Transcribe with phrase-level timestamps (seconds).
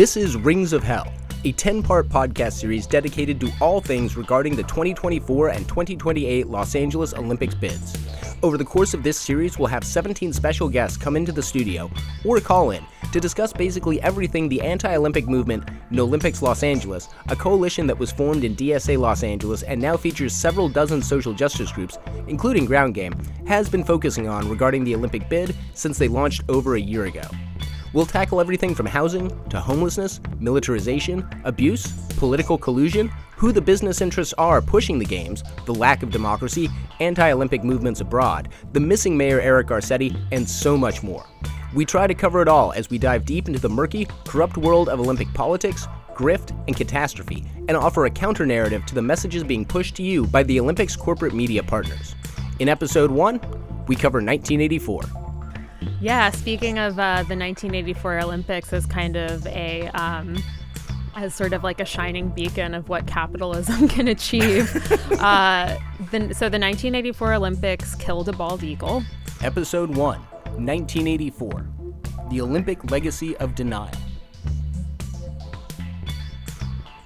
[0.00, 1.12] This is Rings of Hell,
[1.44, 6.74] a 10 part podcast series dedicated to all things regarding the 2024 and 2028 Los
[6.74, 7.98] Angeles Olympics bids.
[8.42, 11.90] Over the course of this series, we'll have 17 special guests come into the studio
[12.24, 17.10] or call in to discuss basically everything the anti Olympic movement, No Olympics Los Angeles,
[17.28, 21.34] a coalition that was formed in DSA Los Angeles and now features several dozen social
[21.34, 23.12] justice groups, including Ground Game,
[23.46, 27.28] has been focusing on regarding the Olympic bid since they launched over a year ago.
[27.92, 34.34] We'll tackle everything from housing to homelessness, militarization, abuse, political collusion, who the business interests
[34.38, 36.68] are pushing the games, the lack of democracy,
[37.00, 41.26] anti Olympic movements abroad, the missing mayor Eric Garcetti, and so much more.
[41.74, 44.88] We try to cover it all as we dive deep into the murky, corrupt world
[44.88, 49.64] of Olympic politics, grift, and catastrophe, and offer a counter narrative to the messages being
[49.64, 52.14] pushed to you by the Olympics corporate media partners.
[52.60, 53.40] In episode 1,
[53.88, 55.19] we cover 1984.
[56.00, 60.36] Yeah, speaking of uh, the 1984 Olympics as kind of a um,
[61.16, 64.74] as sort of like a shining beacon of what capitalism can achieve.
[65.20, 65.76] uh,
[66.10, 69.02] the, so the 1984 Olympics killed a bald eagle.
[69.42, 71.66] Episode 1, 1984.
[72.30, 73.90] The Olympic Legacy of Denial.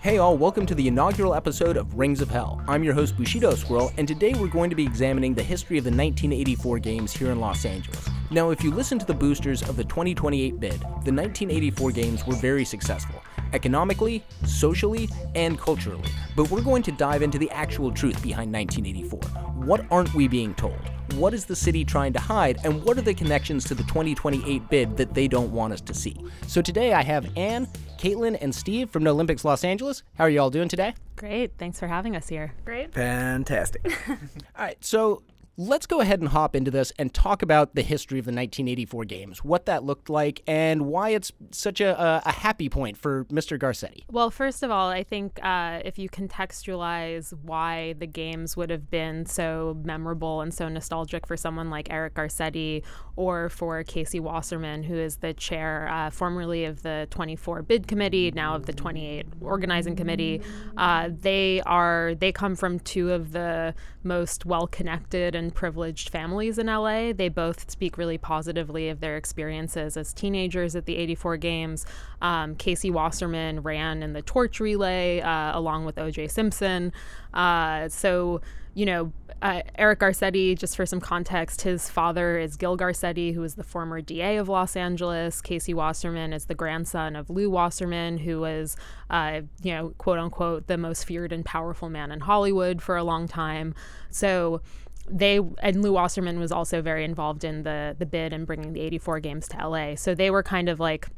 [0.05, 2.63] Hey all, welcome to the inaugural episode of Rings of Hell.
[2.69, 5.85] I'm your host Bushido Squirrel, and today we're going to be examining the history of
[5.85, 8.07] the 1984 games here in Los Angeles.
[8.31, 12.35] Now, if you listen to the boosters of the 2028 bid, the 1984 games were
[12.35, 13.23] very successful,
[13.55, 16.11] economically, socially, and culturally.
[16.37, 19.21] But we're going to dive into the actual truth behind 1984.
[19.65, 20.83] What aren't we being told?
[21.17, 24.69] What is the city trying to hide, and what are the connections to the 2028
[24.69, 26.17] bid that they don't want us to see?
[26.49, 30.03] So today I have Anne, Caitlin, and Steve from No Olympics Los Angeles.
[30.19, 30.93] How are you all doing today?
[31.15, 31.53] Great.
[31.57, 32.53] Thanks for having us here.
[32.65, 32.93] Great.
[32.93, 33.87] Fantastic.
[34.09, 34.17] all
[34.59, 34.77] right.
[34.85, 35.23] So
[35.57, 39.05] let's go ahead and hop into this and talk about the history of the 1984
[39.05, 43.59] games, what that looked like, and why it's such a, a happy point for Mr.
[43.59, 44.05] Garcetti.
[44.11, 48.91] Well, first of all, I think uh, if you contextualize why the games would have
[48.91, 52.83] been so memorable and so nostalgic for someone like Eric Garcetti
[53.17, 58.33] or for Casey Wasserman, who is the chair uh, formerly of the 24 bid committee,
[58.33, 60.41] now of the 28 organizing committee,
[60.77, 66.09] uh, they are they come from two of the most well connected and and privileged
[66.09, 67.13] families in LA.
[67.13, 71.87] They both speak really positively of their experiences as teenagers at the 84 games.
[72.23, 76.93] Um, Casey Wasserman ran in the torch relay uh, along with OJ Simpson.
[77.35, 78.41] Uh, so,
[78.73, 79.13] you know,
[79.43, 83.65] uh, Eric Garcetti, just for some context, his father is Gil Garcetti, who is the
[83.65, 85.43] former DA of Los Angeles.
[85.43, 88.77] Casey Wasserman is the grandson of Lew Wasserman, who was,
[89.11, 93.05] uh, you know, quote unquote, the most feared and powerful man in Hollywood for a
[93.05, 93.75] long time.
[94.09, 94.63] So,
[95.09, 98.81] they and Lew Wasserman was also very involved in the the bid and bringing the
[98.81, 99.95] 84 games to LA.
[99.97, 101.09] So they were kind of like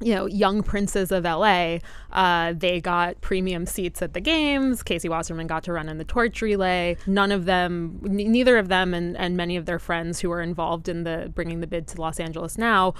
[0.00, 1.78] you know, young princes of LA,
[2.12, 4.82] uh, they got premium seats at the games.
[4.82, 6.96] Casey Wasserman got to run in the torch relay.
[7.06, 10.42] None of them, n- neither of them, and, and many of their friends who were
[10.42, 12.94] involved in the bringing the bid to Los Angeles now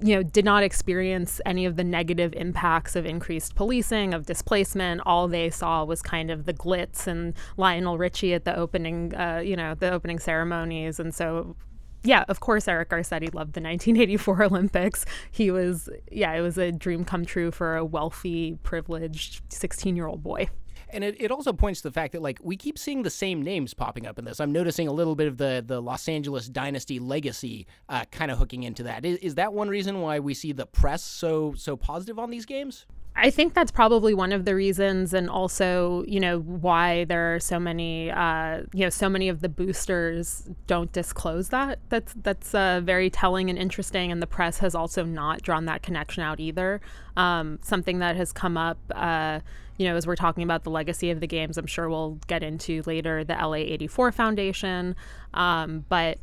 [0.00, 5.00] you know, did not experience any of the negative impacts of increased policing, of displacement.
[5.06, 9.42] All they saw was kind of the glitz and Lionel Richie at the opening, uh,
[9.44, 10.98] you know, the opening ceremonies.
[10.98, 11.56] And so,
[12.02, 15.04] yeah, of course, Eric Garcetti loved the 1984 Olympics.
[15.30, 20.06] He was, yeah, it was a dream come true for a wealthy, privileged 16 year
[20.06, 20.48] old boy.
[20.92, 23.42] And it, it also points to the fact that like we keep seeing the same
[23.42, 24.40] names popping up in this.
[24.40, 28.38] I'm noticing a little bit of the the Los Angeles dynasty legacy uh, kind of
[28.38, 29.04] hooking into that.
[29.04, 32.46] Is, is that one reason why we see the press so so positive on these
[32.46, 32.86] games?
[33.14, 37.40] I think that's probably one of the reasons, and also, you know, why there are
[37.40, 41.78] so many, uh, you know, so many of the boosters don't disclose that.
[41.90, 45.82] That's that's uh, very telling and interesting, and the press has also not drawn that
[45.82, 46.80] connection out either.
[47.16, 49.40] Um, something that has come up, uh,
[49.76, 52.42] you know, as we're talking about the legacy of the games, I'm sure we'll get
[52.42, 54.96] into later the LA 84 Foundation,
[55.34, 56.18] um, but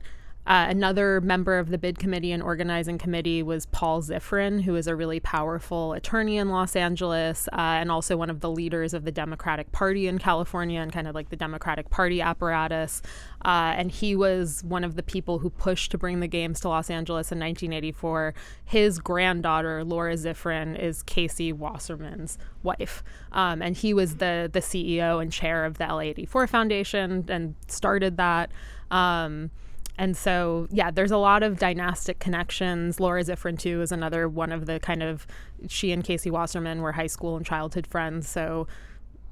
[0.50, 4.88] uh, another member of the bid committee and organizing committee was Paul Ziffren, who is
[4.88, 9.06] a really powerful attorney in Los Angeles uh, and also one of the leaders of
[9.06, 13.04] the Democratic Party in California and kind of like the Democratic Party apparatus.
[13.46, 16.70] Uh, and he was one of the people who pushed to bring the games to
[16.70, 18.34] Los Angeles in 1984.
[18.66, 23.04] His granddaughter, Laura Ziffren, is Casey Wasserman's wife.
[23.32, 28.18] Um, and he was the, the CEO and chair of the LA84 Foundation and started
[28.18, 28.50] that.
[28.90, 29.52] Um,
[30.00, 33.02] and so, yeah, there's a lot of dynastic connections.
[33.02, 35.28] Laura Ziffren, too, is another one of the kind of,
[35.68, 38.30] she and Casey Wasserman were high school and childhood friends.
[38.30, 38.66] So,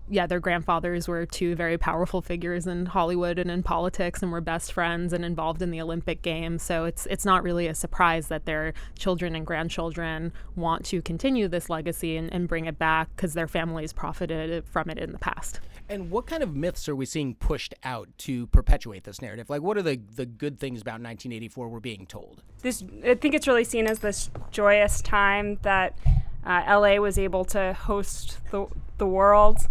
[0.10, 4.42] yeah, their grandfathers were two very powerful figures in Hollywood and in politics and were
[4.42, 6.64] best friends and involved in the Olympic Games.
[6.64, 11.48] So it's it's not really a surprise that their children and grandchildren want to continue
[11.48, 15.20] this legacy and, and bring it back because their families profited from it in the
[15.20, 15.60] past.
[15.90, 19.50] And what kind of myths are we seeing pushed out to perpetuate this narrative?
[19.50, 22.44] Like, what are the, the good things about 1984 we're being told?
[22.62, 25.98] This, I think it's really seen as this joyous time that
[26.46, 28.68] uh, LA was able to host the,
[28.98, 29.68] the world.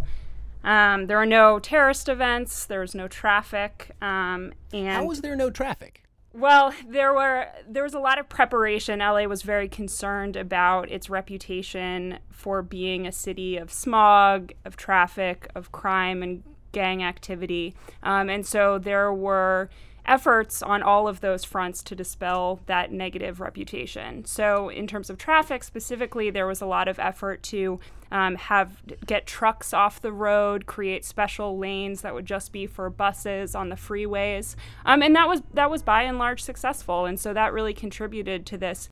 [0.64, 2.64] Um, there are no terrorist events.
[2.64, 3.90] There was no traffic.
[4.00, 6.02] Um, and how was there no traffic?
[6.36, 8.98] Well, there were there was a lot of preparation.
[8.98, 15.48] LA was very concerned about its reputation for being a city of smog, of traffic,
[15.54, 16.42] of crime and
[16.72, 19.70] gang activity, um, and so there were
[20.06, 24.24] efforts on all of those fronts to dispel that negative reputation.
[24.24, 27.80] So, in terms of traffic specifically, there was a lot of effort to
[28.10, 32.88] um, have get trucks off the road, create special lanes that would just be for
[32.88, 34.54] buses on the freeways,
[34.84, 37.06] um, and that was that was by and large successful.
[37.06, 38.88] And so that really contributed to this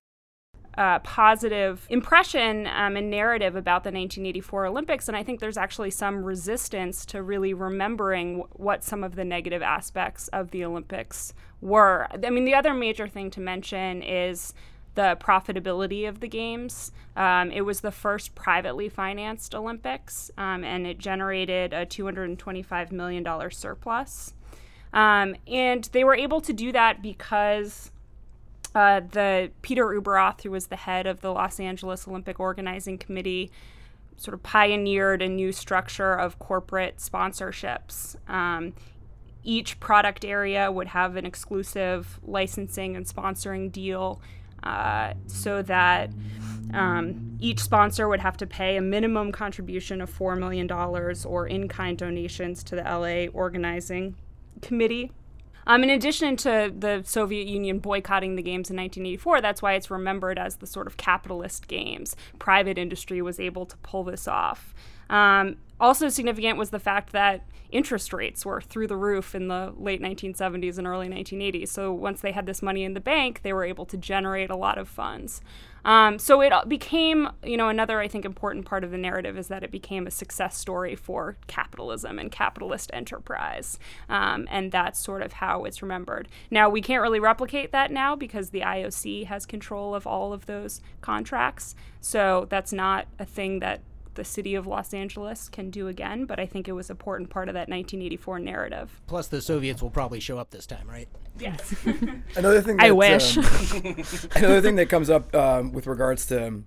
[0.76, 5.08] uh, positive impression um, and narrative about the 1984 Olympics.
[5.08, 9.24] And I think there's actually some resistance to really remembering w- what some of the
[9.24, 12.08] negative aspects of the Olympics were.
[12.12, 14.54] I mean, the other major thing to mention is
[14.94, 16.92] the profitability of the games.
[17.16, 23.50] Um, it was the first privately financed Olympics, um, and it generated a $225 million
[23.50, 24.34] surplus.
[24.92, 27.90] Um, and they were able to do that because
[28.74, 33.50] uh, the Peter Ueberroth, who was the head of the Los Angeles Olympic Organizing Committee,
[34.16, 38.16] sort of pioneered a new structure of corporate sponsorships.
[38.28, 38.74] Um,
[39.42, 44.20] each product area would have an exclusive licensing and sponsoring deal
[44.62, 46.10] uh, so that
[46.72, 51.68] um, each sponsor would have to pay a minimum contribution of $4 million or in
[51.68, 54.16] kind donations to the LA organizing
[54.62, 55.12] committee.
[55.66, 59.90] Um, in addition to the Soviet Union boycotting the games in 1984, that's why it's
[59.90, 62.16] remembered as the sort of capitalist games.
[62.38, 64.75] Private industry was able to pull this off.
[65.11, 69.72] Um, also significant was the fact that interest rates were through the roof in the
[69.76, 71.69] late 1970s and early 1980s.
[71.69, 74.56] So once they had this money in the bank, they were able to generate a
[74.56, 75.40] lot of funds.
[75.84, 79.48] Um, so it became, you know, another I think important part of the narrative is
[79.48, 83.78] that it became a success story for capitalism and capitalist enterprise,
[84.08, 86.28] um, and that's sort of how it's remembered.
[86.50, 90.46] Now we can't really replicate that now because the IOC has control of all of
[90.46, 93.81] those contracts, so that's not a thing that
[94.14, 97.31] the city of Los Angeles can do again, but I think it was an important
[97.31, 99.00] part of that 1984 narrative.
[99.06, 101.08] Plus, the Soviets will probably show up this time, right?
[101.38, 101.75] Yes.
[102.37, 102.76] another thing.
[102.76, 103.37] That, I wish.
[103.37, 103.44] Um,
[104.37, 106.62] another thing that comes up um, with regards to,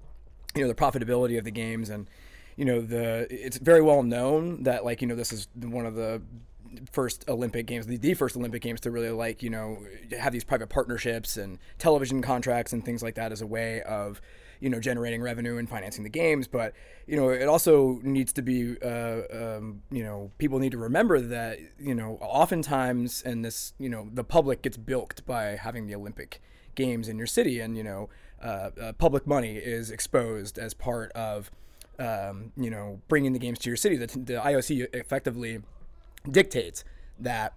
[0.56, 2.08] you know, the profitability of the games and,
[2.56, 5.94] you know, the it's very well known that like you know this is one of
[5.94, 6.22] the
[6.92, 9.80] first Olympic games, the, the first Olympic games to really like, you know,
[10.20, 14.22] have these private partnerships and television contracts and things like that as a way of,
[14.60, 16.48] you know, generating revenue and financing the games.
[16.48, 16.74] But,
[17.06, 21.20] you know, it also needs to be, uh, um, you know, people need to remember
[21.20, 25.96] that, you know, oftentimes, and this, you know, the public gets bilked by having the
[25.96, 26.42] Olympic
[26.76, 27.60] games in your city.
[27.60, 28.10] And, you know,
[28.42, 31.52] uh, uh, public money is exposed as part of,
[32.00, 33.98] um, you know, bringing the games to your city.
[33.98, 35.62] The, the IOC effectively
[36.30, 36.84] dictates
[37.20, 37.54] that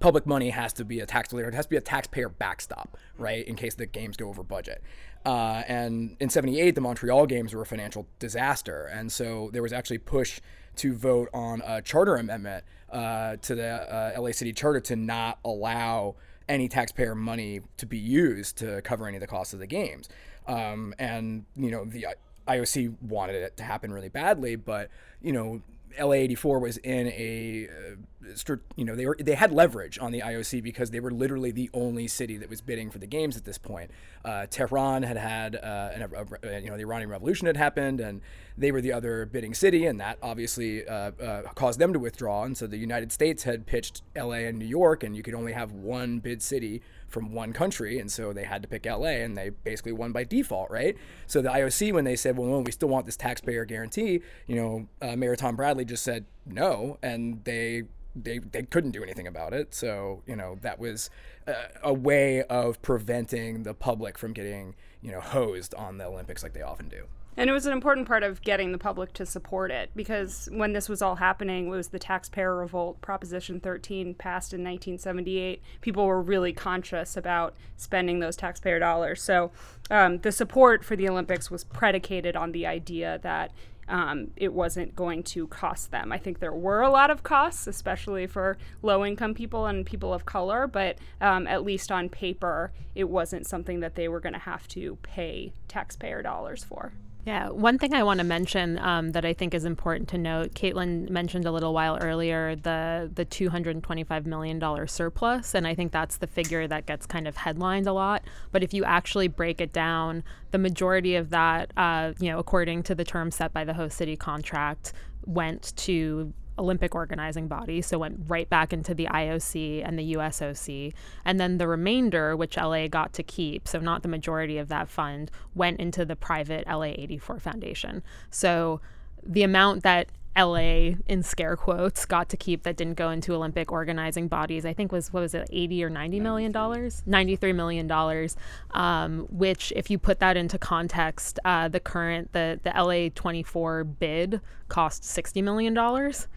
[0.00, 3.46] public money has to be a tax it has to be a taxpayer backstop, right,
[3.46, 4.82] in case the games go over budget.
[5.24, 8.86] Uh, and in 78, the Montreal games were a financial disaster.
[8.92, 10.40] And so there was actually push
[10.76, 15.38] to vote on a charter amendment uh, to the uh, LA City Charter to not
[15.44, 16.14] allow
[16.48, 20.08] any taxpayer money to be used to cover any of the costs of the games.
[20.46, 22.06] Um, and, you know, the
[22.46, 25.60] IOC wanted it to happen really badly, but, you know,
[25.98, 30.62] LA84 was in a, uh, you know, they were they had leverage on the IOC
[30.62, 33.58] because they were literally the only city that was bidding for the games at this
[33.58, 33.90] point.
[34.24, 38.00] Uh, Tehran had had, uh, an, a, a, you know, the Iranian Revolution had happened,
[38.00, 38.20] and
[38.58, 42.44] they were the other bidding city, and that obviously uh, uh, caused them to withdraw.
[42.44, 45.52] And so the United States had pitched LA and New York, and you could only
[45.52, 49.36] have one bid city from one country, and so they had to pick LA, and
[49.36, 50.96] they basically won by default, right?
[51.26, 54.56] So the IOC, when they said, "Well, no, we still want this taxpayer guarantee," you
[54.56, 57.84] know, uh, Mayor Tom Bradley just said no, and they
[58.14, 59.74] they they couldn't do anything about it.
[59.74, 61.10] So you know that was
[61.46, 66.42] a, a way of preventing the public from getting you know hosed on the Olympics
[66.42, 67.06] like they often do.
[67.38, 70.72] And it was an important part of getting the public to support it because when
[70.72, 75.62] this was all happening, was the taxpayer revolt, Proposition 13, passed in 1978.
[75.82, 79.22] People were really conscious about spending those taxpayer dollars.
[79.22, 79.52] So
[79.90, 83.52] um, the support for the Olympics was predicated on the idea that
[83.88, 86.12] um, it wasn't going to cost them.
[86.12, 90.12] I think there were a lot of costs, especially for low income people and people
[90.12, 94.32] of color, but um, at least on paper, it wasn't something that they were going
[94.32, 96.92] to have to pay taxpayer dollars for.
[97.26, 100.54] Yeah, one thing I want to mention um, that I think is important to note,
[100.54, 104.86] Caitlin mentioned a little while earlier the the two hundred and twenty five million dollar
[104.86, 108.22] surplus, and I think that's the figure that gets kind of headlined a lot.
[108.52, 112.84] But if you actually break it down, the majority of that, uh, you know, according
[112.84, 114.92] to the terms set by the host city contract,
[115.24, 120.92] went to Olympic organizing body, so went right back into the IOC and the USOC.
[121.24, 124.88] And then the remainder, which LA got to keep, so not the majority of that
[124.88, 128.02] fund, went into the private LA 84 Foundation.
[128.30, 128.80] So
[129.22, 133.72] the amount that LA in scare quotes got to keep that didn't go into Olympic
[133.72, 134.66] organizing bodies.
[134.66, 138.36] I think was what was it, eighty or ninety million dollars, ninety three million dollars.
[138.72, 143.42] Um, which, if you put that into context, uh, the current the the LA twenty
[143.42, 146.28] four bid cost sixty million dollars.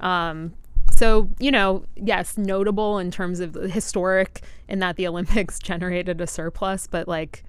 [0.00, 0.54] Um,
[0.90, 6.26] so, you know, yes, notable in terms of historic in that the Olympics generated a
[6.26, 7.44] surplus, but like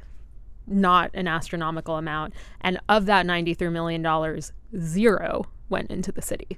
[0.66, 2.34] not an astronomical amount.
[2.62, 4.42] And of that $93 million,
[4.78, 6.58] zero went into the city.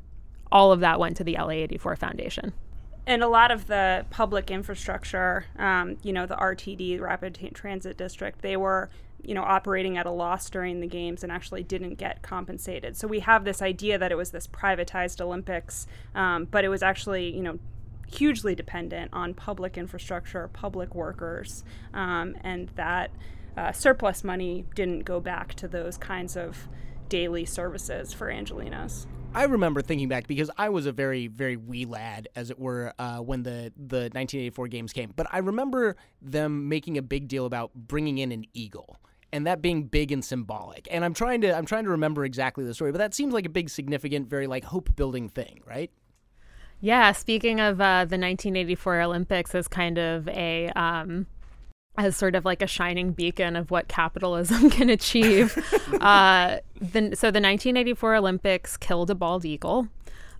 [0.51, 2.53] All of that went to the LA 84 Foundation
[3.07, 8.41] and a lot of the public infrastructure, um, you know, the RTD, Rapid Transit District,
[8.41, 8.89] they were
[9.27, 12.95] you know, operating at a loss during the games and actually didn't get compensated.
[12.95, 16.83] So we have this idea that it was this privatized Olympics, um, but it was
[16.83, 17.59] actually, you know,
[18.07, 21.63] hugely dependent on public infrastructure, public workers,
[21.93, 23.11] um, and that
[23.57, 26.67] uh, surplus money didn't go back to those kinds of
[27.09, 29.05] daily services for Angelenos.
[29.33, 32.93] I remember thinking back because I was a very, very wee lad, as it were,
[32.97, 35.11] uh, when the, the 1984 games came.
[35.13, 38.97] But I remember them making a big deal about bringing in an eagle
[39.35, 40.87] and that being big and symbolic.
[40.89, 43.45] And I'm trying to I'm trying to remember exactly the story, but that seems like
[43.45, 45.91] a big, significant, very like hope building thing, right?
[46.79, 47.11] Yeah.
[47.11, 51.27] Speaking of uh, the 1984 Olympics as kind of a um,
[51.97, 55.57] as sort of like a shining beacon of what capitalism can achieve.
[56.01, 59.87] uh, the, so the 1984 Olympics killed a bald eagle.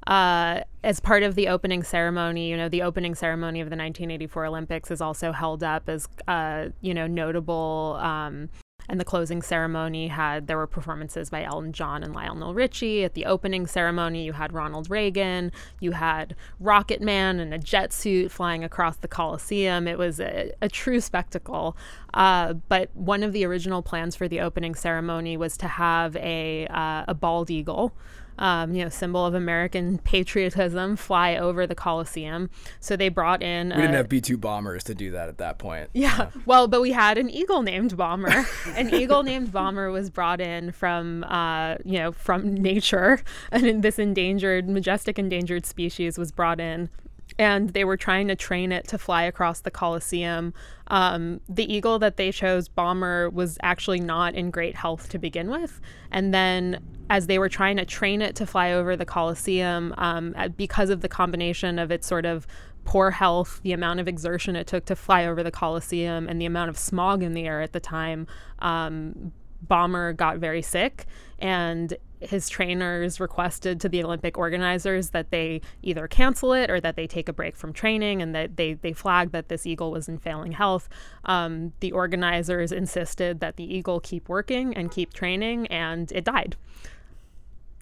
[0.08, 4.46] Uh, as part of the opening ceremony, you know, the opening ceremony of the 1984
[4.46, 8.48] Olympics is also held up as, uh, you know, notable um,
[8.88, 13.04] and the closing ceremony had there were performances by Elton John and Lionel Richie.
[13.04, 17.94] At the opening ceremony, you had Ronald Reagan, you had Rocket Man in a jet
[17.94, 19.88] suit flying across the Coliseum.
[19.88, 21.78] It was a, a true spectacle.
[22.14, 26.68] Uh, but one of the original plans for the opening ceremony was to have a
[26.68, 27.94] uh, a bald eagle
[28.38, 32.50] um, you know, symbol of American patriotism, fly over the Coliseum.
[32.80, 33.70] So they brought in.
[33.70, 35.90] We didn't have B 2 bombers to do that at that point.
[35.94, 36.16] Yeah.
[36.18, 36.42] yeah.
[36.46, 38.46] Well, but we had an eagle named Bomber.
[38.76, 43.22] an eagle named Bomber was brought in from, uh, you know, from nature.
[43.52, 46.90] And this endangered, majestic endangered species was brought in
[47.38, 50.54] and they were trying to train it to fly across the Coliseum.
[50.88, 55.50] Um, the eagle that they chose, Bomber, was actually not in great health to begin
[55.50, 55.82] with.
[56.12, 60.36] And then, as they were trying to train it to fly over the Coliseum, um,
[60.56, 62.48] because of the combination of its sort of
[62.86, 66.46] poor health, the amount of exertion it took to fly over the Coliseum, and the
[66.46, 68.28] amount of smog in the air at the time,
[68.60, 71.06] um, Bomber got very sick.
[71.40, 76.96] And his trainers requested to the Olympic organizers that they either cancel it or that
[76.96, 80.08] they take a break from training and that they, they flagged that this eagle was
[80.08, 80.90] in failing health.
[81.26, 86.56] Um, the organizers insisted that the eagle keep working and keep training, and it died.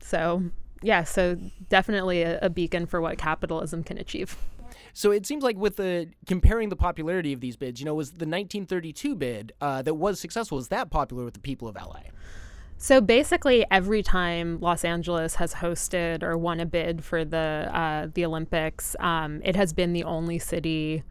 [0.02, 0.44] So,
[0.82, 1.38] yeah, so
[1.70, 4.38] definitely a, a beacon for what capitalism can achieve.
[4.94, 8.12] So it seems like with the comparing the popularity of these bids, you know, was
[8.12, 12.02] the 1932 bid uh, that was successful was that popular with the people of LA?
[12.78, 18.08] So basically, every time Los Angeles has hosted or won a bid for the uh,
[18.14, 21.04] the Olympics, um, it has been the only city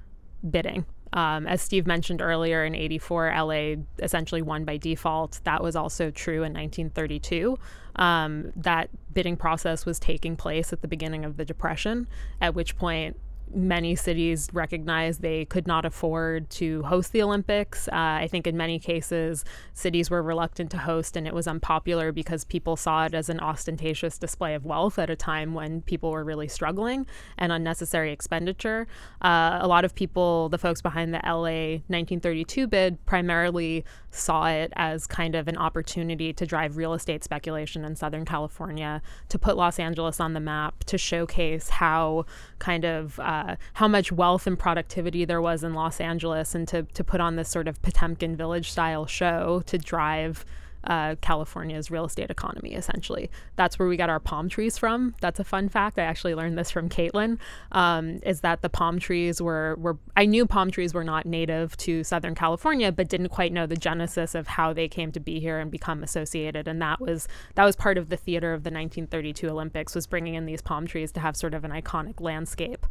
[0.49, 0.85] bidding.
[1.15, 5.41] Um, as Steve mentioned earlier, in '84, LA essentially won by default.
[5.45, 7.59] That was also true in 1932.
[7.97, 12.07] Um, that bidding process was taking place at the beginning of the Depression,
[12.41, 13.17] at which point
[13.55, 17.89] many cities recognized they could not afford to host the Olympics.
[17.89, 22.13] Uh, I think in many cases, cities were reluctant to host, and it was unpopular
[22.13, 26.11] because people saw it as an ostentatious display of wealth at a time when people
[26.11, 27.07] were really struggling
[27.39, 28.87] and unnecessary expenditure.
[29.21, 34.73] Uh, a lot of people, the folks behind the LA 1932 bid, primarily saw it
[34.77, 39.57] as kind of an opportunity to drive real estate speculation in Southern California, to put
[39.57, 42.25] Los Angeles on the map, to showcase how
[42.59, 43.32] kind of uh,
[43.75, 47.37] how much wealth and productivity there was in Los Angeles, and to to put on
[47.37, 50.45] this sort of Potemkin village style show to drive
[50.85, 53.31] uh, California's real estate economy, essentially.
[53.57, 55.15] That's where we got our palm trees from.
[55.21, 55.99] That's a fun fact.
[55.99, 57.39] I actually learned this from Caitlin,
[57.73, 61.77] um, is that the palm trees were, were, I knew palm trees were not native
[61.79, 65.41] to Southern California, but didn't quite know the genesis of how they came to be
[65.41, 66.67] here and become associated.
[66.67, 70.35] And that was, that was part of the theater of the 1932 Olympics was bringing
[70.35, 72.87] in these palm trees to have sort of an iconic landscape.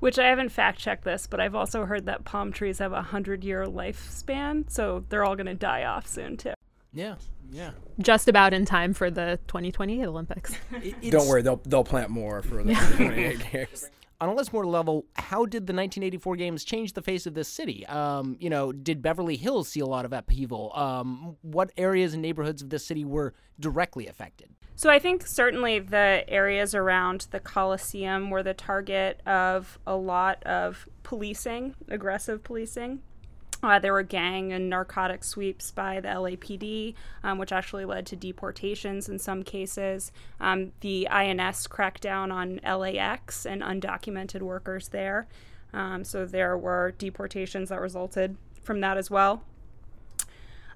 [0.00, 3.02] Which I haven't fact checked this, but I've also heard that palm trees have a
[3.02, 6.54] hundred year lifespan, so they're all going to die off soon too.
[6.92, 7.16] Yeah,
[7.50, 7.72] yeah.
[7.98, 10.56] Just about in time for the 2028 Olympics.
[11.10, 13.90] Don't worry, they'll they'll plant more for the 2028 games.
[14.20, 17.86] On a Lismore level, how did the 1984 games change the face of this city?
[17.86, 20.72] Um, you know, did Beverly Hills see a lot of upheaval?
[20.74, 24.50] Um, what areas and neighborhoods of this city were directly affected?
[24.74, 30.42] So I think certainly the areas around the Coliseum were the target of a lot
[30.44, 33.02] of policing, aggressive policing.
[33.62, 38.14] Uh, there were gang and narcotic sweeps by the LAPD, um, which actually led to
[38.14, 40.12] deportations in some cases.
[40.38, 45.26] Um, the INS cracked down on LAX and undocumented workers there.
[45.72, 49.42] Um, so there were deportations that resulted from that as well.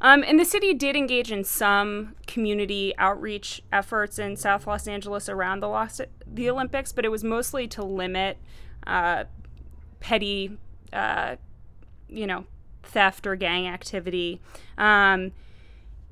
[0.01, 5.29] Um, and the city did engage in some community outreach efforts in South Los Angeles
[5.29, 8.39] around the, Los- the Olympics, but it was mostly to limit
[8.85, 9.25] uh,
[10.01, 10.59] petty,
[10.93, 11.37] uh,
[12.09, 12.45] you know,
[12.83, 14.41] theft or gang activity.
[14.79, 15.33] Um,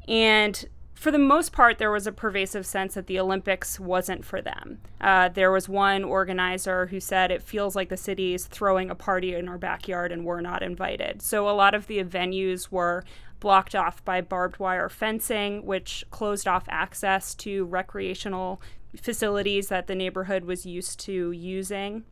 [0.09, 4.43] and for the most part, there was a pervasive sense that the Olympics wasn't for
[4.43, 4.81] them.
[5.00, 8.95] Uh, there was one organizer who said, It feels like the city is throwing a
[8.95, 11.23] party in our backyard and we're not invited.
[11.23, 13.03] So a lot of the venues were
[13.41, 18.61] blocked off by barbed wire fencing, which closed off access to recreational
[18.95, 22.05] facilities that the neighborhood was used to using.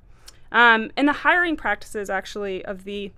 [0.51, 3.13] Um, and the hiring practices, actually, of the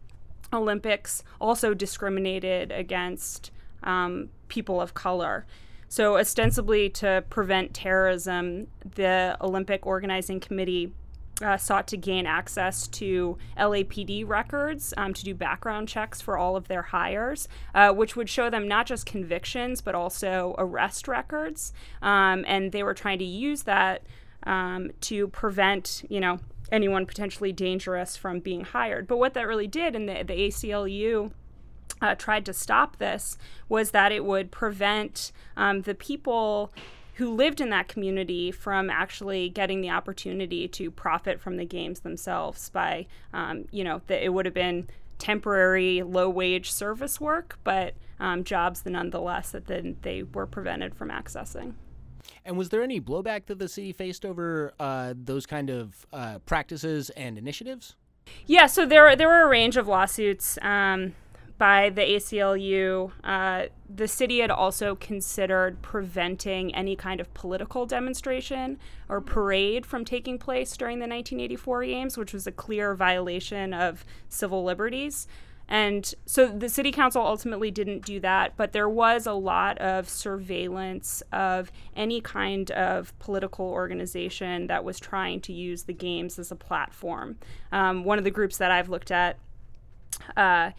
[0.52, 3.50] Olympics also discriminated against
[3.82, 5.46] um, people of color.
[5.88, 10.92] So, ostensibly to prevent terrorism, the Olympic Organizing Committee
[11.42, 16.56] uh, sought to gain access to LAPD records um, to do background checks for all
[16.56, 21.72] of their hires, uh, which would show them not just convictions but also arrest records.
[22.02, 24.02] Um, and they were trying to use that
[24.44, 26.38] um, to prevent, you know,
[26.72, 29.06] anyone potentially dangerous from being hired.
[29.06, 31.32] But what that really did, and the, the ACLU
[32.00, 33.36] uh, tried to stop this,
[33.68, 36.72] was that it would prevent um, the people
[37.14, 42.00] who lived in that community from actually getting the opportunity to profit from the games
[42.00, 47.58] themselves by, um, you know, that it would have been temporary low wage service work,
[47.62, 51.74] but um, jobs nonetheless that then they were prevented from accessing.
[52.44, 56.38] And was there any blowback that the city faced over uh, those kind of uh,
[56.40, 57.96] practices and initiatives?
[58.46, 60.58] Yeah, so there there were a range of lawsuits.
[60.62, 61.14] Um,
[61.60, 63.12] by the ACLU.
[63.22, 68.78] Uh, the city had also considered preventing any kind of political demonstration
[69.10, 74.06] or parade from taking place during the 1984 games, which was a clear violation of
[74.30, 75.28] civil liberties.
[75.70, 80.08] And so the city council ultimately didn't do that, but there was a lot of
[80.08, 86.50] surveillance of any kind of political organization that was trying to use the games as
[86.50, 87.38] a platform.
[87.70, 89.38] Um, one of the groups that I've looked at.
[90.36, 90.72] Uh,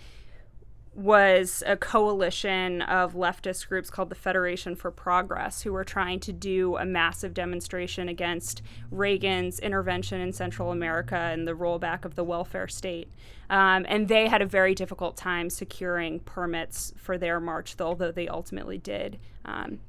[0.94, 6.34] was a coalition of leftist groups called the Federation for Progress, who were trying to
[6.34, 12.26] do a massive demonstration against Reagan's intervention in Central America and the rollback of the
[12.26, 13.10] welfare state.
[13.50, 18.28] Um, and they had a very difficult time securing permits for their march, although they
[18.28, 19.18] ultimately did.
[19.46, 19.80] Um,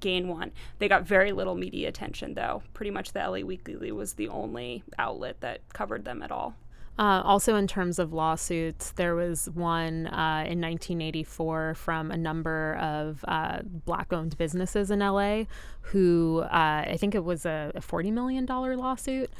[0.00, 0.52] gain one.
[0.78, 2.62] They got very little media attention, though.
[2.74, 6.54] Pretty much the LA Weekly was the only outlet that covered them at all.
[6.98, 12.74] Uh, also, in terms of lawsuits, there was one uh, in 1984 from a number
[12.74, 15.44] of uh, black owned businesses in LA
[15.82, 19.30] who uh, I think it was a, a $40 million lawsuit.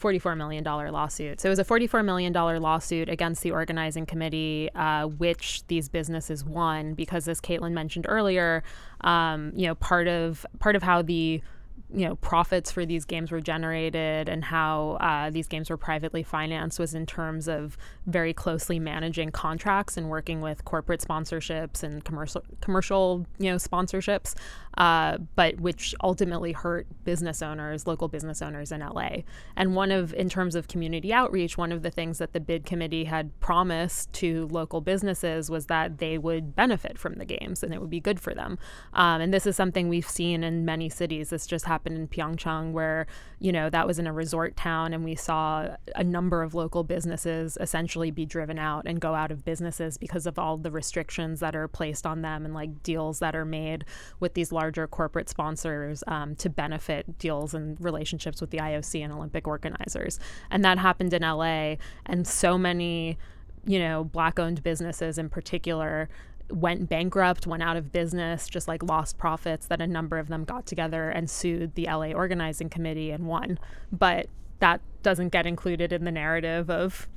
[0.00, 1.40] $44 million lawsuit.
[1.40, 6.44] So it was a $44 million lawsuit against the organizing committee, uh, which these businesses
[6.44, 8.62] won because, as Caitlin mentioned earlier,
[9.00, 11.42] um, you know, part of part of how the
[11.92, 16.22] you know profits for these games were generated and how uh, these games were privately
[16.22, 22.04] financed was in terms of very closely managing contracts and working with corporate sponsorships and
[22.04, 24.34] commercial commercial you know sponsorships
[24.78, 29.22] uh, but which ultimately hurt business owners, local business owners in LA.
[29.56, 32.64] And one of, in terms of community outreach, one of the things that the bid
[32.64, 37.74] committee had promised to local businesses was that they would benefit from the games and
[37.74, 38.56] it would be good for them.
[38.94, 41.30] Um, and this is something we've seen in many cities.
[41.30, 43.06] This just happened happened in Pyeongchang, where,
[43.38, 46.82] you know, that was in a resort town and we saw a number of local
[46.82, 51.38] businesses essentially be driven out and go out of businesses because of all the restrictions
[51.38, 53.84] that are placed on them and like deals that are made
[54.18, 59.12] with these larger corporate sponsors um, to benefit deals and relationships with the IOC and
[59.12, 60.18] Olympic organizers.
[60.50, 61.76] And that happened in LA.
[62.06, 63.18] And so many,
[63.64, 66.08] you know, black owned businesses in particular
[66.50, 70.44] went bankrupt, went out of business, just like lost profits, that a number of them
[70.44, 73.58] got together and sued the LA organizing committee and won.
[73.92, 74.28] But
[74.60, 77.08] that doesn't get included in the narrative of,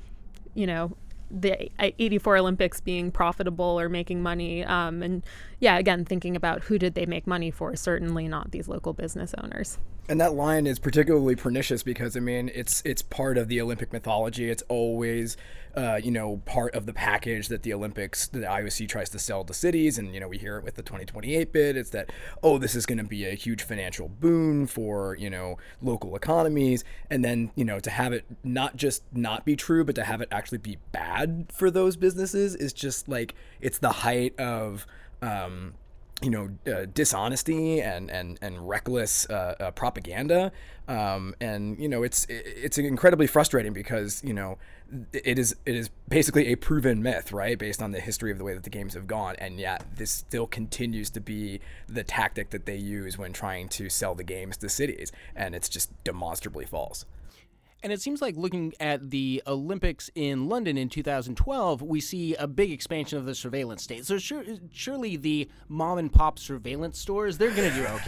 [0.53, 0.95] you know,
[1.29, 4.65] the 84 Olympics being profitable or making money.
[4.65, 5.25] Um, and
[5.59, 9.33] yeah, again, thinking about who did they make money for, certainly not these local business
[9.37, 9.77] owners.
[10.09, 13.93] And that line is particularly pernicious because I mean it's it's part of the Olympic
[13.93, 14.49] mythology.
[14.49, 15.37] It's always
[15.75, 19.45] uh, you know part of the package that the Olympics, the IOC tries to sell
[19.45, 21.77] to cities, and you know we hear it with the 2028 bid.
[21.77, 22.11] It's that
[22.43, 26.83] oh this is going to be a huge financial boon for you know local economies,
[27.09, 30.19] and then you know to have it not just not be true, but to have
[30.19, 34.85] it actually be bad for those businesses is just like it's the height of
[35.21, 35.75] um,
[36.21, 40.51] you know, uh, dishonesty and and and reckless uh, uh, propaganda,
[40.87, 44.57] um, and you know, it's it's incredibly frustrating because you know,
[45.13, 48.43] it is it is basically a proven myth, right, based on the history of the
[48.43, 52.51] way that the games have gone, and yet this still continues to be the tactic
[52.51, 56.65] that they use when trying to sell the games to cities, and it's just demonstrably
[56.65, 57.05] false.
[57.83, 62.47] And it seems like looking at the Olympics in London in 2012, we see a
[62.47, 64.05] big expansion of the surveillance state.
[64.05, 68.03] So sure, surely the mom and pop surveillance stores, they're going to do okay.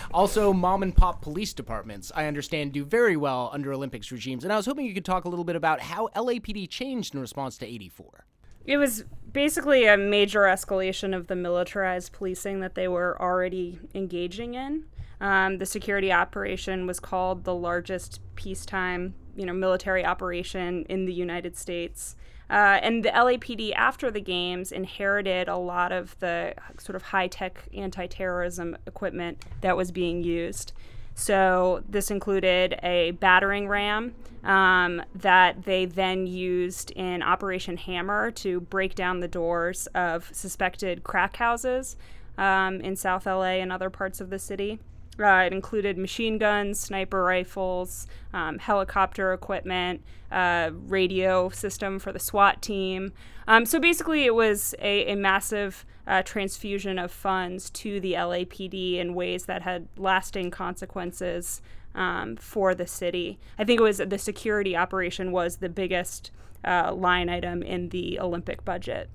[0.14, 4.44] also, mom and pop police departments, I understand, do very well under Olympics regimes.
[4.44, 7.20] And I was hoping you could talk a little bit about how LAPD changed in
[7.20, 8.26] response to 84.
[8.66, 14.54] It was basically a major escalation of the militarized policing that they were already engaging
[14.54, 14.84] in.
[15.20, 21.12] Um, the security operation was called the largest peacetime, you know, military operation in the
[21.12, 22.16] United States.
[22.50, 27.26] Uh, and the LAPD, after the games, inherited a lot of the sort of high
[27.26, 30.72] tech anti terrorism equipment that was being used.
[31.14, 38.60] So, this included a battering ram um, that they then used in Operation Hammer to
[38.60, 41.96] break down the doors of suspected crack houses
[42.36, 44.80] um, in South LA and other parts of the city.
[45.18, 52.18] Uh, it included machine guns, sniper rifles, um, helicopter equipment, uh, radio system for the
[52.18, 53.12] SWAT team.
[53.46, 58.98] Um, so basically, it was a, a massive uh, transfusion of funds to the LAPD
[58.98, 61.62] in ways that had lasting consequences
[61.94, 63.38] um, for the city.
[63.58, 66.30] I think it was the security operation was the biggest
[66.64, 69.08] uh, line item in the Olympic budget.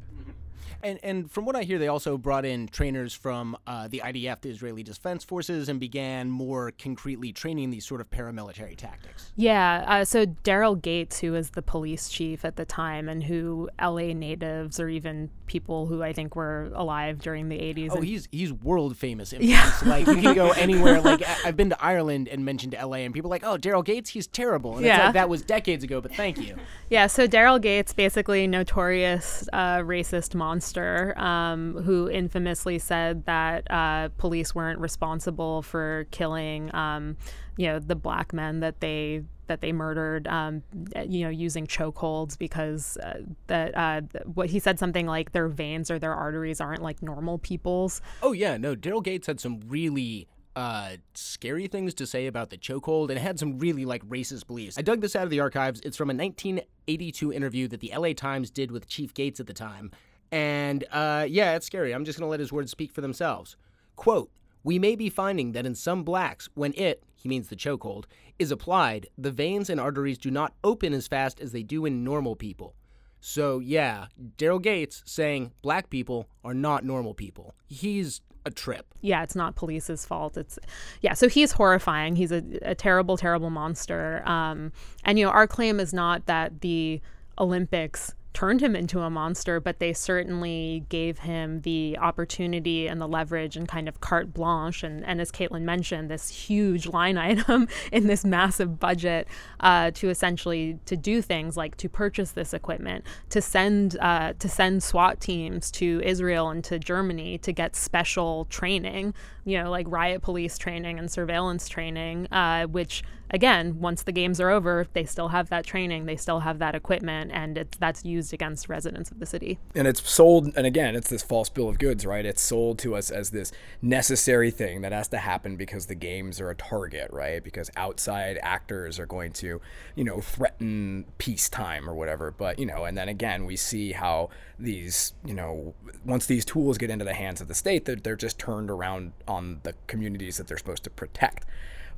[0.81, 4.41] And and from what I hear, they also brought in trainers from uh, the IDF,
[4.41, 9.31] the Israeli Defense Forces, and began more concretely training these sort of paramilitary tactics.
[9.35, 9.83] Yeah.
[9.87, 14.13] Uh, so Daryl Gates, who was the police chief at the time, and who LA
[14.13, 17.89] natives or even people who I think were alive during the 80s.
[17.91, 19.33] Oh, he's he's world famous.
[19.33, 19.71] Yeah.
[19.85, 21.01] like you can go anywhere.
[21.01, 24.11] Like I've been to Ireland and mentioned LA, and people are like, oh, Daryl Gates,
[24.11, 24.77] he's terrible.
[24.77, 25.05] And yeah.
[25.05, 26.55] Like, that was decades ago, but thank you.
[26.89, 27.05] Yeah.
[27.07, 30.68] So Daryl Gates, basically notorious uh, racist monster
[31.17, 37.17] um, who infamously said that uh, police weren't responsible for killing, um,
[37.57, 40.61] you know, the black men that they that they murdered, um,
[41.07, 45.89] you know, using chokeholds because uh, that uh, what he said something like their veins
[45.89, 48.01] or their arteries aren't like normal people's.
[48.21, 52.57] Oh yeah, no, Daryl Gates had some really uh, scary things to say about the
[52.57, 54.77] chokehold and had some really like racist beliefs.
[54.77, 55.79] I dug this out of the archives.
[55.85, 59.53] It's from a 1982 interview that the LA Times did with Chief Gates at the
[59.53, 59.91] time.
[60.31, 61.93] And uh, yeah, it's scary.
[61.93, 63.57] I'm just going to let his words speak for themselves.
[63.95, 64.31] Quote,
[64.63, 68.05] we may be finding that in some blacks, when it, he means the chokehold,
[68.37, 72.03] is applied, the veins and arteries do not open as fast as they do in
[72.03, 72.75] normal people.
[73.21, 77.55] So, yeah, Daryl Gates saying black people are not normal people.
[77.67, 78.85] He's a trip.
[79.01, 80.37] Yeah, it's not police's fault.
[80.37, 80.57] It's
[81.01, 81.13] yeah.
[81.13, 82.15] So he's horrifying.
[82.15, 84.23] He's a, a terrible, terrible monster.
[84.25, 84.71] Um,
[85.03, 87.01] and you know, our claim is not that the
[87.37, 93.07] Olympics turned him into a monster, but they certainly gave him the opportunity and the
[93.07, 94.83] leverage and kind of carte blanche.
[94.83, 99.27] And, and as Caitlin mentioned, this huge line item in this massive budget
[99.59, 104.47] uh, to essentially to do things like to purchase this equipment, to send uh, to
[104.47, 109.13] send SWAT teams to Israel and to Germany to get special training
[109.49, 114.39] you know, like riot police training and surveillance training, uh, which again, once the games
[114.39, 118.03] are over, they still have that training, they still have that equipment, and it's that's
[118.03, 119.59] used against residents of the city.
[119.75, 122.25] And it's sold, and again, it's this false bill of goods, right?
[122.25, 126.39] It's sold to us as this necessary thing that has to happen because the games
[126.41, 127.43] are a target, right?
[127.43, 129.61] Because outside actors are going to,
[129.95, 132.31] you know, threaten peacetime or whatever.
[132.31, 135.73] But you know, and then again, we see how these, you know,
[136.05, 139.13] once these tools get into the hands of the state, they're, they're just turned around
[139.27, 141.45] on the communities that they're supposed to protect.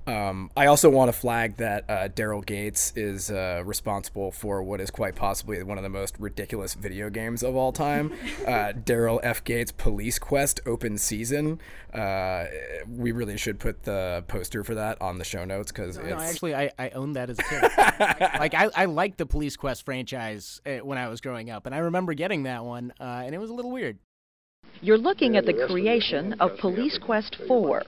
[0.07, 4.81] Um, I also want to flag that uh, Daryl Gates is uh, responsible for what
[4.81, 8.11] is quite possibly one of the most ridiculous video games of all time.
[8.41, 9.43] Uh, Daryl F.
[9.43, 11.59] Gates Police Quest Open Season.
[11.93, 12.45] Uh,
[12.87, 16.15] we really should put the poster for that on the show notes because no, no,
[16.15, 17.61] actually I, I own that as a kid.
[18.39, 21.75] like I, I liked the Police Quest franchise uh, when I was growing up, and
[21.75, 23.99] I remember getting that one, uh, and it was a little weird.
[24.81, 27.83] You're looking at the creation of Police Quest 4,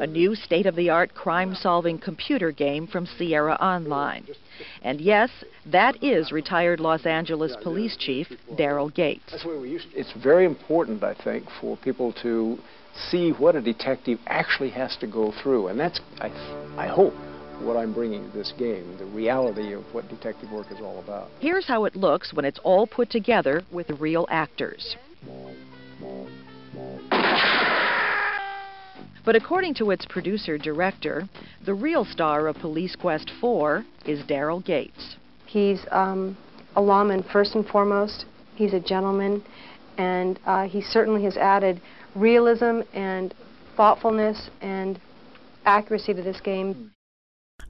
[0.00, 4.26] a new state of the art crime solving computer game from Sierra Online.
[4.82, 5.30] And yes,
[5.66, 8.26] that is retired Los Angeles Police Chief
[8.58, 9.34] Daryl Gates.
[9.44, 12.58] It's very important, I think, for people to
[13.10, 15.68] see what a detective actually has to go through.
[15.68, 16.28] And that's, I,
[16.76, 17.14] I hope,
[17.60, 21.30] what I'm bringing to this game, the reality of what detective work is all about.
[21.40, 24.96] Here's how it looks when it's all put together with real actors.
[29.24, 31.28] But according to its producer director,
[31.64, 35.16] the real star of Police Quest 4 is Daryl Gates.
[35.46, 36.36] He's um,
[36.74, 38.24] a lawman first and foremost.
[38.56, 39.44] He's a gentleman,
[39.96, 41.80] and uh, he certainly has added
[42.16, 43.32] realism and
[43.76, 45.00] thoughtfulness and
[45.64, 46.92] accuracy to this game.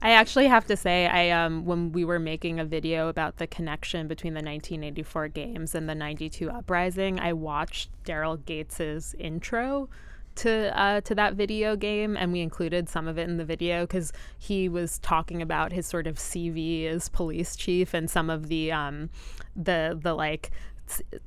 [0.03, 3.47] I actually have to say, I um, when we were making a video about the
[3.47, 9.87] connection between the 1984 games and the 92 uprising, I watched Daryl Gates's intro
[10.35, 13.83] to uh, to that video game, and we included some of it in the video
[13.83, 18.49] because he was talking about his sort of CV as police chief and some of
[18.49, 19.09] the um,
[19.55, 20.51] the the like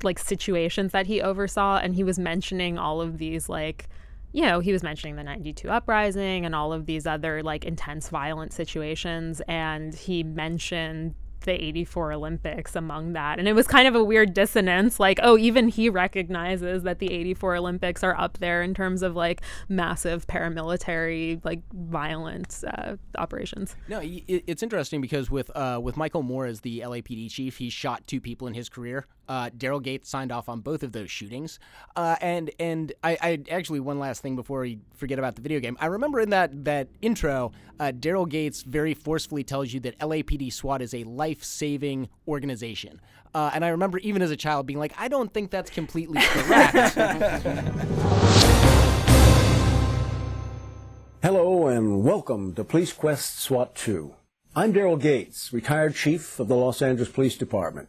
[0.03, 3.89] like situations that he oversaw, and he was mentioning all of these like
[4.37, 8.11] you know, he was mentioning the 92 uprising and all of these other like intense
[8.11, 9.40] violent situations.
[9.49, 11.14] And he mentioned
[11.47, 13.39] the 84 Olympics among that.
[13.39, 15.01] And it was kind of a weird dissonance.
[15.01, 19.17] Like, oh, even he recognizes that the 84 Olympics are up there in terms of
[19.17, 23.77] like massive paramilitary, like violent uh, operations.
[23.89, 28.07] No, it's interesting because with uh, with Michel Moore as the LAPD chief, he shot
[28.07, 29.07] two people in his career.
[29.29, 31.59] Uh, Daryl Gates signed off on both of those shootings.
[31.97, 35.59] Uh, and and I, I, actually one last thing before we forget about the video
[35.59, 35.77] game.
[35.81, 40.53] I remember in that that intro, uh, Daryl Gates very forcefully tells you that LAPD
[40.53, 43.01] SWAT is a life saving organization.
[43.35, 46.21] Uh, and I remember even as a child being like, I don't think that's completely
[46.23, 46.95] correct.
[51.23, 54.15] Hello and welcome to Police Quest SWAT 2.
[54.55, 57.89] I'm Daryl Gates, retired chief of the Los Angeles Police Department.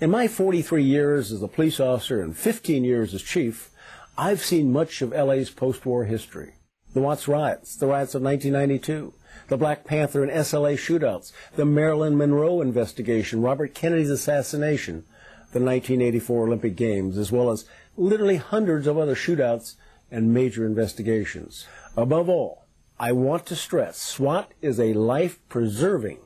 [0.00, 3.70] In my 43 years as a police officer and 15 years as chief,
[4.16, 6.54] I've seen much of LA's post-war history.
[6.96, 9.12] The Watts riots, the riots of 1992,
[9.48, 15.04] the Black Panther and SLA shootouts, the Marilyn Monroe investigation, Robert Kennedy's assassination,
[15.52, 17.66] the 1984 Olympic Games, as well as
[17.98, 19.74] literally hundreds of other shootouts
[20.10, 21.66] and major investigations.
[21.98, 22.64] Above all,
[22.98, 26.20] I want to stress SWAT is a life-preserving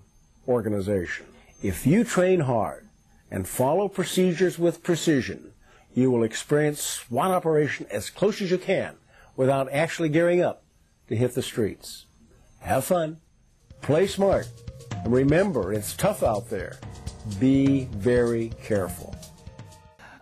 [0.46, 1.26] organization.
[1.64, 2.88] If you train hard,
[3.28, 5.52] and follow procedures with precision,
[5.94, 8.94] you will experience SWAT operation as close as you can
[9.40, 10.64] without actually gearing up
[11.08, 12.04] to hit the streets.
[12.58, 13.16] Have fun,
[13.80, 14.46] play smart,
[14.92, 16.78] and remember, it's tough out there.
[17.38, 19.16] Be very careful.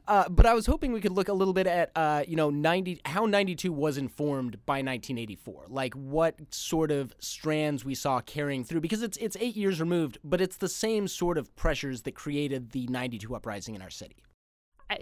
[0.06, 2.48] Uh, but I was hoping we could look a little bit at, uh, you know,
[2.50, 5.64] 90, how 92 was informed by 1984.
[5.66, 10.18] Like what sort of strands we saw carrying through, because it's it's eight years removed,
[10.22, 14.14] but it's the same sort of pressures that created the 92 uprising in our city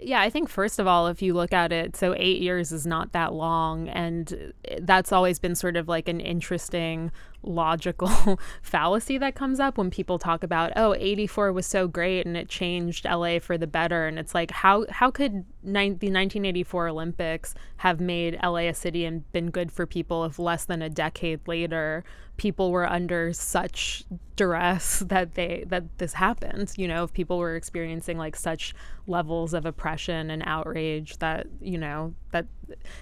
[0.01, 2.85] yeah, I think first of all, if you look at it, so eight years is
[2.85, 3.87] not that long.
[3.89, 7.11] And eh, that's always been sort of like an interesting
[7.43, 12.35] logical fallacy that comes up when people talk about, oh, 84 was so great and
[12.35, 14.07] it changed LA for the better.
[14.07, 19.05] And it's like, how, how could ni- the 1984 Olympics have made LA a city
[19.05, 22.03] and been good for people if less than a decade later
[22.37, 24.03] people were under such
[24.35, 28.73] duress that they that this happened you know if people were experiencing like such
[29.07, 32.45] levels of oppression and outrage that you know that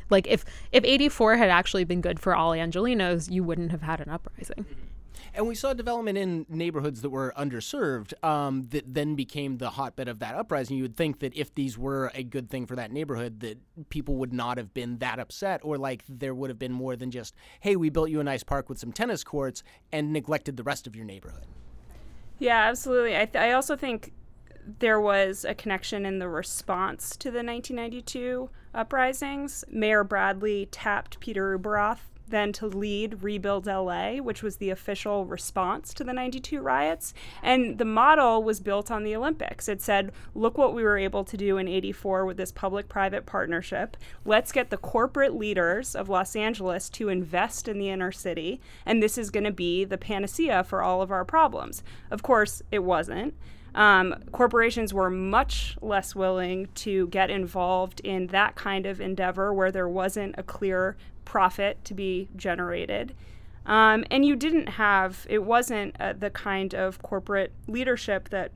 [0.09, 4.01] like if if 84 had actually been good for all angelinos you wouldn't have had
[4.01, 4.65] an uprising
[5.33, 10.07] And we saw development in neighborhoods that were underserved um, that then became the hotbed
[10.07, 10.77] of that uprising.
[10.77, 13.57] You would think that if these were a good thing for that neighborhood, that
[13.89, 17.11] people would not have been that upset, or like there would have been more than
[17.11, 20.63] just, hey, we built you a nice park with some tennis courts and neglected the
[20.63, 21.45] rest of your neighborhood.
[22.39, 23.15] Yeah, absolutely.
[23.15, 24.13] I, th- I also think
[24.79, 29.63] there was a connection in the response to the 1992 uprisings.
[29.69, 35.93] Mayor Bradley tapped Peter Ueberroth then to lead Rebuild LA, which was the official response
[35.93, 37.13] to the 92 riots.
[37.43, 39.67] And the model was built on the Olympics.
[39.67, 43.25] It said, look what we were able to do in 84 with this public private
[43.25, 43.97] partnership.
[44.25, 49.01] Let's get the corporate leaders of Los Angeles to invest in the inner city, and
[49.01, 51.83] this is going to be the panacea for all of our problems.
[52.09, 53.35] Of course, it wasn't.
[53.75, 59.71] Um, corporations were much less willing to get involved in that kind of endeavor where
[59.71, 63.13] there wasn't a clear profit to be generated.
[63.65, 68.51] Um, and you didn't have, it wasn't uh, the kind of corporate leadership that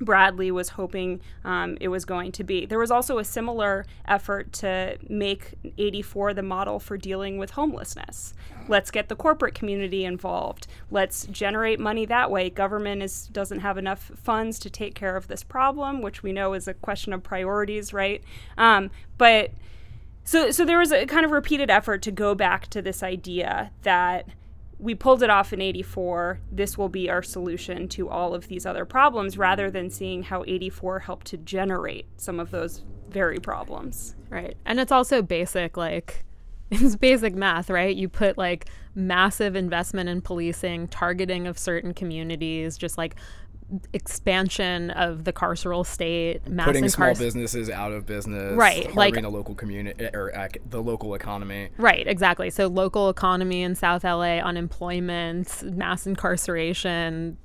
[0.00, 2.66] Bradley was hoping um, it was going to be.
[2.66, 8.34] There was also a similar effort to make 84 the model for dealing with homelessness.
[8.68, 10.66] Let's get the corporate community involved.
[10.90, 12.50] Let's generate money that way.
[12.50, 16.54] Government is doesn't have enough funds to take care of this problem, which we know
[16.54, 18.22] is a question of priorities, right?
[18.56, 19.50] Um, but
[20.24, 23.70] so, so there was a kind of repeated effort to go back to this idea
[23.82, 24.26] that
[24.78, 28.66] we pulled it off in 84 this will be our solution to all of these
[28.66, 34.16] other problems rather than seeing how 84 helped to generate some of those very problems
[34.28, 36.24] right and it's also basic like
[36.82, 42.76] it's basic math right you put like massive investment in policing targeting of certain communities
[42.76, 43.16] just like
[43.92, 48.94] expansion of the carceral state, mass putting incar- small businesses out of business, right?
[48.94, 52.06] Like the local community eh, or ac- the local economy, right?
[52.06, 52.50] Exactly.
[52.50, 57.36] So local economy in South LA, unemployment, mass incarceration.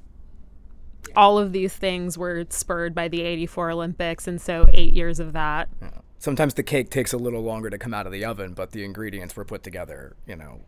[1.15, 5.33] All of these things were spurred by the '84 Olympics, and so eight years of
[5.33, 5.69] that.
[5.81, 5.89] Yeah.
[6.19, 8.83] Sometimes the cake takes a little longer to come out of the oven, but the
[8.83, 10.61] ingredients were put together, you know,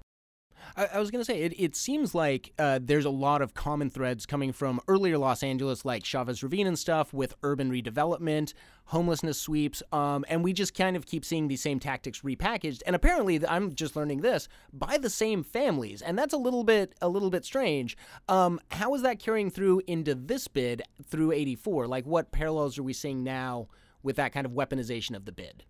[0.76, 3.54] I, I was going to say, it, it seems like uh, there's a lot of
[3.54, 8.54] common threads coming from earlier Los Angeles, like Chavez Ravine and stuff, with urban redevelopment,
[8.86, 12.82] homelessness sweeps, um, and we just kind of keep seeing these same tactics repackaged.
[12.86, 16.94] And apparently, I'm just learning this by the same families, and that's a little bit
[17.02, 17.98] a little bit strange.
[18.28, 21.88] Um, how is that carrying through into this bid through 84?
[21.88, 23.68] Like, what parallels are we seeing now
[24.04, 25.64] with that kind of weaponization of the bid?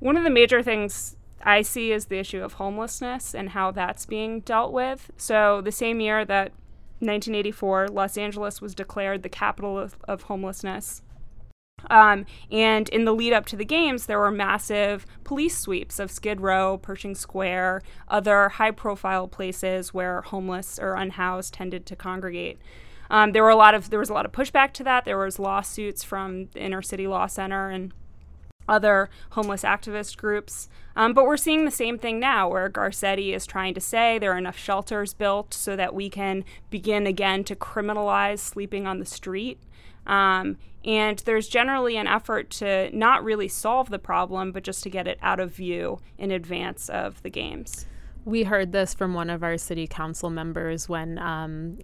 [0.00, 4.06] One of the major things I see is the issue of homelessness and how that's
[4.06, 5.10] being dealt with.
[5.16, 6.52] So, the same year that
[7.00, 11.02] 1984, Los Angeles was declared the capital of, of homelessness.
[11.90, 16.10] Um, and in the lead up to the games, there were massive police sweeps of
[16.10, 22.58] Skid Row, Pershing Square, other high profile places where homeless or unhoused tended to congregate.
[23.14, 25.04] Um, there were a lot of there was a lot of pushback to that.
[25.04, 27.92] There was lawsuits from the Inner City Law Center and
[28.68, 30.68] other homeless activist groups.
[30.96, 34.32] Um, but we're seeing the same thing now, where Garcetti is trying to say there
[34.32, 39.04] are enough shelters built so that we can begin again to criminalize sleeping on the
[39.04, 39.60] street.
[40.08, 44.90] Um, and there's generally an effort to not really solve the problem, but just to
[44.90, 47.86] get it out of view in advance of the games.
[48.24, 51.78] We heard this from one of our city council members when um,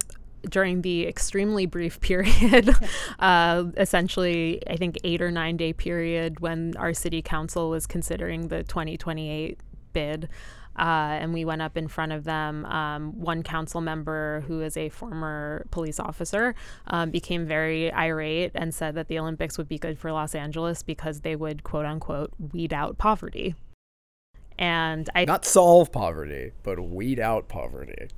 [0.49, 2.75] during the extremely brief period,
[3.19, 8.49] uh, essentially, I think eight or nine day period when our city council was considering
[8.49, 9.59] the 2028
[9.93, 10.29] bid.
[10.79, 12.65] Uh, and we went up in front of them.
[12.67, 16.55] Um, one council member, who is a former police officer,
[16.87, 20.83] um, became very irate and said that the Olympics would be good for Los Angeles
[20.83, 23.55] because they would, quote unquote, weed out poverty.
[24.59, 28.09] And I not solve poverty, but weed out poverty.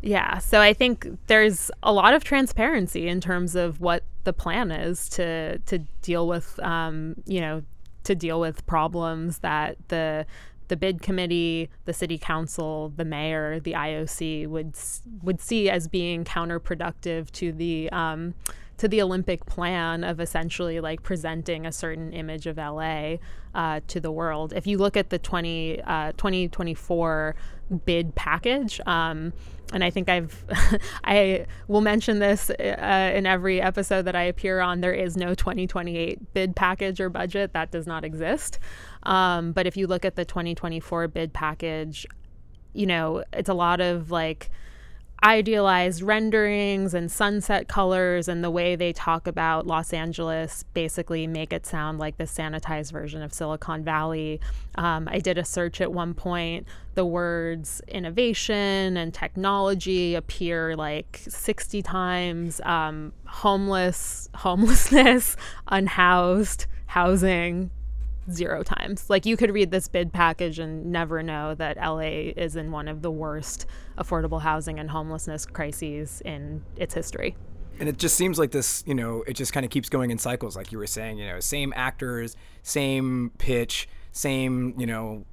[0.00, 4.70] Yeah, so I think there's a lot of transparency in terms of what the plan
[4.70, 7.62] is to to deal with, um, you know,
[8.04, 10.24] to deal with problems that the
[10.68, 14.74] the bid committee, the city council, the mayor, the IOC would
[15.22, 18.34] would see as being counterproductive to the um,
[18.76, 23.16] to the Olympic plan of essentially like presenting a certain image of LA
[23.54, 24.52] uh, to the world.
[24.52, 27.34] If you look at the 20, uh, 2024
[27.84, 29.32] bid package, um,
[29.72, 30.44] and I think I've
[31.04, 34.80] I will mention this uh, in every episode that I appear on.
[34.80, 38.58] There is no 2028 bid package or budget that does not exist.
[39.04, 42.06] Um, but if you look at the 2024 bid package,
[42.72, 44.50] you know it's a lot of like
[45.24, 51.52] idealized renderings and sunset colors and the way they talk about Los Angeles basically make
[51.52, 54.40] it sound like the sanitized version of Silicon Valley.
[54.76, 56.66] Um, I did a search at one point.
[56.94, 62.60] The words innovation and technology appear like 60 times.
[62.64, 65.36] Um, homeless, homelessness,
[65.66, 67.70] unhoused, housing,
[68.30, 69.08] zero times.
[69.08, 72.88] Like you could read this bid package and never know that LA is in one
[72.88, 73.66] of the worst
[73.98, 77.36] affordable housing and homelessness crises in its history.
[77.80, 80.18] And it just seems like this, you know, it just kind of keeps going in
[80.18, 85.24] cycles, like you were saying, you know, same actors, same pitch, same, you know,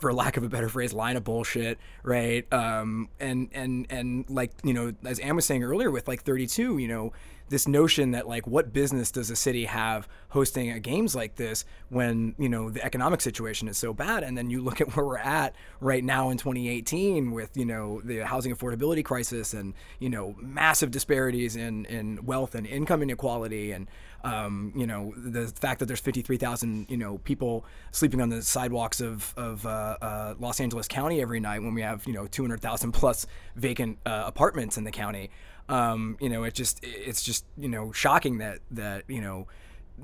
[0.00, 2.50] for lack of a better phrase, line of bullshit, right?
[2.52, 6.78] Um, and and and like you know, as Ann was saying earlier, with like 32,
[6.78, 7.12] you know,
[7.50, 11.64] this notion that like what business does a city have hosting a games like this
[11.88, 14.22] when you know the economic situation is so bad?
[14.22, 18.00] And then you look at where we're at right now in 2018 with you know
[18.04, 23.72] the housing affordability crisis and you know massive disparities in in wealth and income inequality
[23.72, 23.88] and
[24.22, 29.00] um, you know the fact that there's 53,000 you know people sleeping on the sidewalks
[29.00, 32.92] of of uh, uh, Los Angeles County every night when we have you know 200,000
[32.92, 33.26] plus
[33.56, 35.30] vacant uh, apartments in the county
[35.70, 39.46] um, you know, it just it's just you know shocking that that you know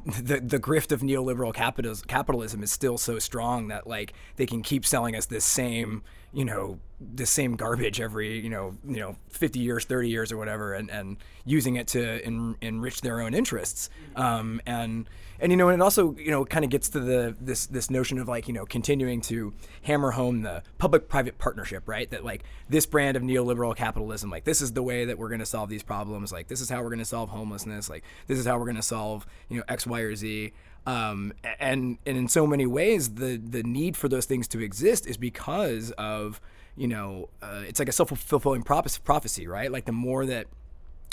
[0.04, 4.62] the the grift of neoliberal capitalism capitalism is still so strong that like they can
[4.62, 6.02] keep selling us this same
[6.32, 6.78] you know
[7.14, 10.90] the same garbage every you know you know 50 years 30 years or whatever and
[10.90, 13.90] and using it to en- enrich their own interests.
[14.16, 15.08] Um, and
[15.38, 17.90] and you know and it also you know kind of gets to the this this
[17.90, 19.52] notion of like you know continuing to
[19.82, 22.08] hammer home the public private partnership right?
[22.10, 25.40] That like this brand of neoliberal capitalism like this is the way that we're going
[25.40, 26.32] to solve these problems.
[26.32, 27.90] Like this is how we're going to solve homelessness.
[27.90, 30.52] Like this is how we're going to solve you know x y or z
[30.86, 35.06] um, and and in so many ways the the need for those things to exist
[35.06, 36.40] is because of
[36.76, 39.72] you know, uh, it's like a self fulfilling prophecy, right?
[39.72, 40.46] Like the more that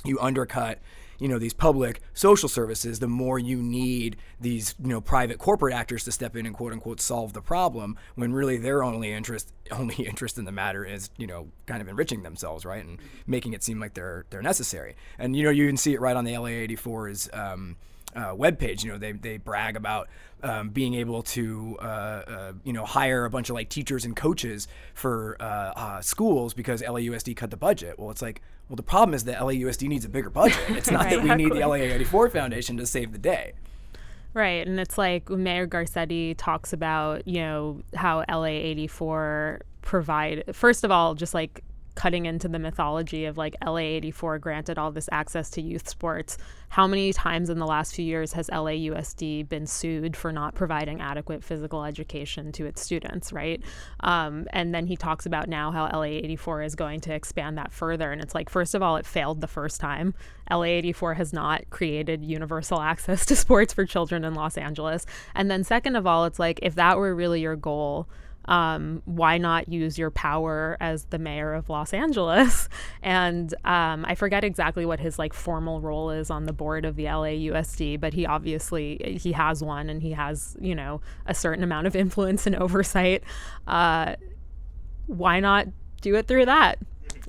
[0.06, 0.80] you undercut
[1.20, 5.74] you know these public social services the more you need these you know private corporate
[5.74, 9.54] actors to step in and quote unquote solve the problem when really their only interest
[9.72, 13.54] only interest in the matter is you know kind of enriching themselves right and making
[13.54, 16.26] it seem like they're they're necessary and you know you can see it right on
[16.26, 17.78] the LA84's um,
[18.16, 18.84] uh, webpage.
[18.84, 20.08] You know, they, they brag about
[20.42, 24.16] um, being able to, uh, uh, you know, hire a bunch of like teachers and
[24.16, 27.98] coaches for uh, uh, schools because LAUSD cut the budget.
[27.98, 30.60] Well, it's like, well, the problem is that LAUSD needs a bigger budget.
[30.70, 33.54] It's not right, that we need the LA84 Foundation to save the day.
[34.34, 34.66] Right.
[34.66, 41.14] And it's like Mayor Garcetti talks about, you know, how LA84 provide, first of all,
[41.14, 41.64] just like
[41.96, 46.38] cutting into the mythology of like LA84 granted all this access to youth sports.
[46.70, 51.02] How many times in the last few years has LAUSD been sued for not providing
[51.02, 53.62] adequate physical education to its students, right?
[54.00, 58.12] Um, and then he talks about now how LA84 is going to expand that further.
[58.12, 60.16] And it's like, first of all, it failed the first time.
[60.50, 65.06] LA84 has not created universal access to sports for children in Los Angeles.
[65.36, 68.08] And then, second of all, it's like, if that were really your goal,
[68.46, 72.70] um, why not use your power as the mayor of Los Angeles?
[73.02, 76.96] And um, I forget exactly what his like formal role is on the board of
[76.96, 81.64] the LAUSD, but he obviously he has one, and he has you know a certain
[81.64, 83.24] amount of influence and oversight.
[83.68, 84.16] Uh,
[85.08, 85.68] why not
[86.02, 86.80] do it through that?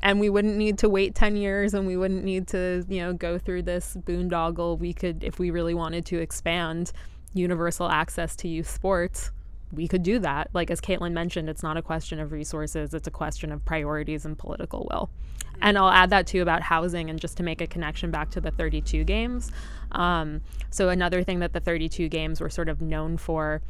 [0.02, 3.12] And we wouldn't need to wait 10 years and we wouldn't need to, you know,
[3.14, 4.78] go through this boondoggle.
[4.78, 6.92] We could, if we really wanted to expand
[7.32, 9.32] universal access to youth sports,
[9.74, 10.48] we could do that.
[10.52, 14.24] Like as Caitlin mentioned, it's not a question of resources, it's a question of priorities
[14.24, 15.10] and political will.
[15.62, 18.40] And I'll add that too about housing and just to make a connection back to
[18.40, 19.50] the 32 games.
[19.92, 23.62] Um, so, another thing that the 32 games were sort of known for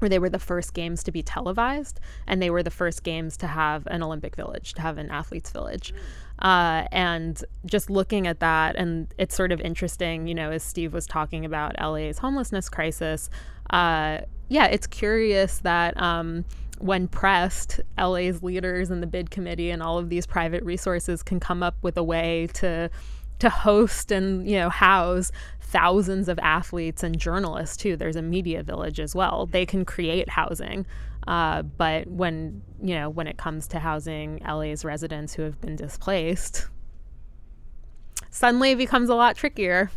[0.00, 3.36] where they were the first games to be televised and they were the first games
[3.38, 5.94] to have an Olympic village, to have an athletes village.
[6.40, 10.92] Uh, and just looking at that, and it's sort of interesting, you know, as Steve
[10.92, 13.30] was talking about LA's homelessness crisis,
[13.70, 14.18] uh,
[14.48, 16.44] yeah, it's curious that um,
[16.78, 21.40] when pressed, LA's leaders and the bid committee and all of these private resources can
[21.40, 22.90] come up with a way to
[23.40, 27.96] to host and you know house thousands of athletes and journalists too.
[27.96, 29.46] There's a media village as well.
[29.46, 30.86] They can create housing,
[31.26, 35.74] uh, but when you know when it comes to housing LA's residents who have been
[35.74, 36.68] displaced,
[38.30, 39.90] suddenly it becomes a lot trickier.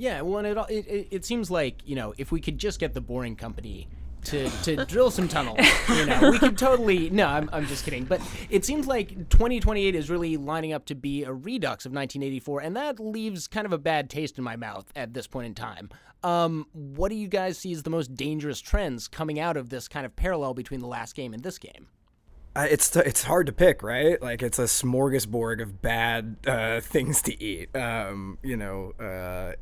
[0.00, 3.02] Yeah, well, it, it it seems like you know if we could just get the
[3.02, 3.86] boring company
[4.24, 5.58] to, to drill some tunnels.
[5.90, 7.10] You know, we could totally.
[7.10, 8.04] No, I'm, I'm just kidding.
[8.04, 12.62] But it seems like 2028 is really lining up to be a redux of 1984,
[12.62, 15.54] and that leaves kind of a bad taste in my mouth at this point in
[15.54, 15.90] time.
[16.24, 19.86] Um, what do you guys see as the most dangerous trends coming out of this
[19.86, 21.88] kind of parallel between the last game and this game?
[22.56, 24.20] Uh, it's t- it's hard to pick, right?
[24.20, 27.74] Like it's a smorgasbord of bad uh, things to eat.
[27.76, 29.52] Um, you know, uh,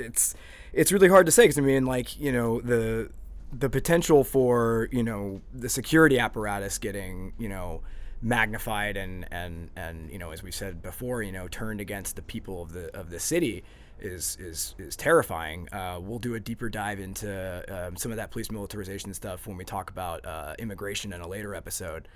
[0.00, 0.34] it's
[0.72, 3.10] it's really hard to say because I mean, like you know, the
[3.52, 7.82] the potential for you know the security apparatus getting you know
[8.22, 12.22] magnified and and and you know as we said before you know turned against the
[12.22, 13.64] people of the of the city
[14.00, 15.68] is is is terrifying.
[15.72, 19.56] Uh, we'll do a deeper dive into um, some of that police militarization stuff when
[19.56, 22.08] we talk about uh, immigration in a later episode.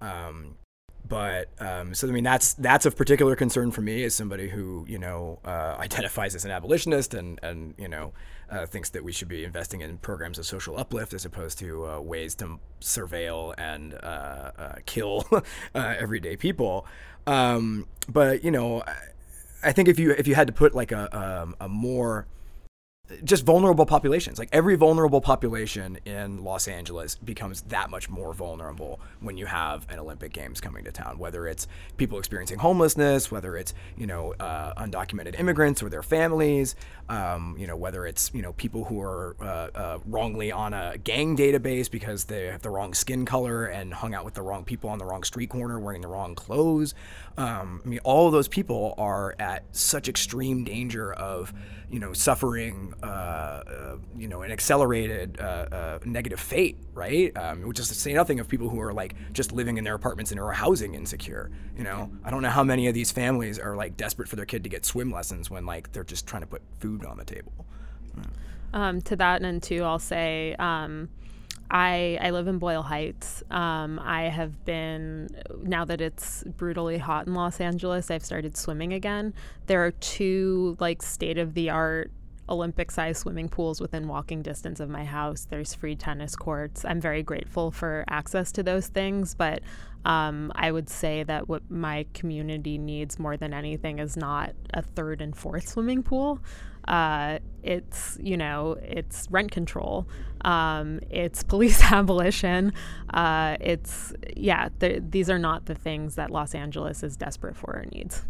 [0.00, 0.56] Um,
[1.06, 4.86] but um, so I mean that's that's of particular concern for me as somebody who
[4.88, 8.12] you know uh, identifies as an abolitionist and and you know
[8.50, 11.86] uh, thinks that we should be investing in programs of social uplift as opposed to
[11.86, 15.42] uh, ways to surveil and uh, uh, kill uh,
[15.98, 16.86] everyday people.
[17.26, 18.82] Um, but you know,
[19.62, 22.26] I, think if you if you had to put like a um, a more
[23.22, 24.38] just vulnerable populations.
[24.38, 29.86] Like every vulnerable population in Los Angeles becomes that much more vulnerable when you have
[29.90, 31.18] an Olympic Games coming to town.
[31.18, 31.66] Whether it's
[31.98, 36.76] people experiencing homelessness, whether it's you know uh, undocumented immigrants or their families,
[37.10, 39.44] um, you know whether it's you know people who are uh,
[39.74, 44.14] uh, wrongly on a gang database because they have the wrong skin color and hung
[44.14, 46.94] out with the wrong people on the wrong street corner wearing the wrong clothes.
[47.36, 51.52] Um, I mean, all of those people are at such extreme danger of
[51.94, 57.36] you know suffering uh, uh, you know, an accelerated uh, uh, negative fate, right?
[57.36, 59.94] Um, which is to say nothing of people who are like just living in their
[59.94, 61.52] apartments and are housing insecure.
[61.78, 64.44] You know, I don't know how many of these families are like desperate for their
[64.44, 67.24] kid to get swim lessons when like they're just trying to put food on the
[67.24, 67.52] table.
[68.72, 70.56] Um, to that end, to, I'll say.
[70.58, 71.08] Um,
[71.70, 73.42] I, I live in Boyle Heights.
[73.50, 75.28] Um, I have been,
[75.62, 79.34] now that it's brutally hot in Los Angeles, I've started swimming again.
[79.66, 82.10] There are two like state of the art
[82.48, 85.46] Olympic sized swimming pools within walking distance of my house.
[85.48, 86.84] There's free tennis courts.
[86.84, 89.60] I'm very grateful for access to those things, but
[90.04, 94.82] um, I would say that what my community needs more than anything is not a
[94.82, 96.40] third and fourth swimming pool.
[96.88, 100.06] Uh, it's you know it's rent control.
[100.42, 102.72] Um, it's police abolition.
[103.12, 107.86] Uh, it's yeah these are not the things that los angeles is desperate for or
[107.92, 108.24] needs.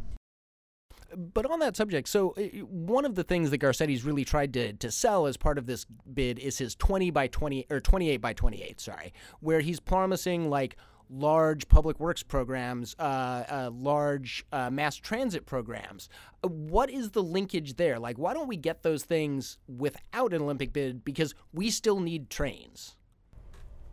[1.17, 4.73] But on that subject, so uh, one of the things that Garcetti's really tried to,
[4.73, 8.33] to sell as part of this bid is his 20 by 20 or 28 by
[8.33, 10.77] 28, sorry, where he's promising like
[11.15, 13.03] large public works programs, uh,
[13.49, 16.09] uh, large uh, mass transit programs.
[16.43, 17.99] What is the linkage there?
[17.99, 21.05] Like, why don't we get those things without an Olympic bid?
[21.05, 22.97] Because we still need trains.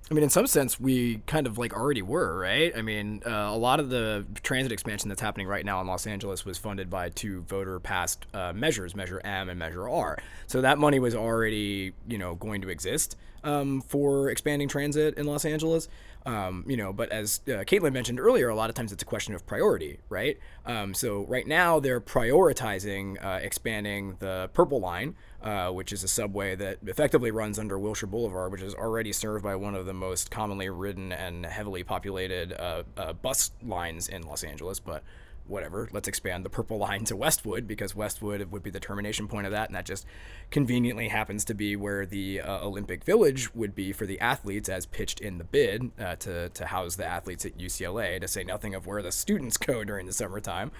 [0.10, 2.76] I mean, in some sense, we kind of like already were, right?
[2.76, 6.06] I mean, uh, a lot of the transit expansion that's happening right now in Los
[6.06, 10.18] Angeles was funded by two voter passed uh, measures, Measure M and Measure R.
[10.48, 13.16] So that money was already, you know, going to exist
[13.46, 15.88] um, for expanding transit in Los Angeles.
[16.26, 19.06] Um, you know, but as uh, Caitlin mentioned earlier, a lot of times it's a
[19.06, 20.38] question of priority, right?
[20.66, 26.08] Um, so right now they're prioritizing uh, expanding the Purple Line, uh, which is a
[26.08, 29.94] subway that effectively runs under Wilshire Boulevard, which is already served by one of the
[29.94, 35.04] most commonly ridden and heavily populated uh, uh, bus lines in Los Angeles, but
[35.48, 39.46] whatever, let's expand the purple line to Westwood because Westwood would be the termination point
[39.46, 39.70] of that.
[39.70, 40.06] And that just
[40.50, 44.86] conveniently happens to be where the uh, Olympic Village would be for the athletes as
[44.86, 48.76] pitched in the bid uh, to, to house the athletes at UCLA, to say nothing
[48.76, 50.72] of where the students go during the summertime.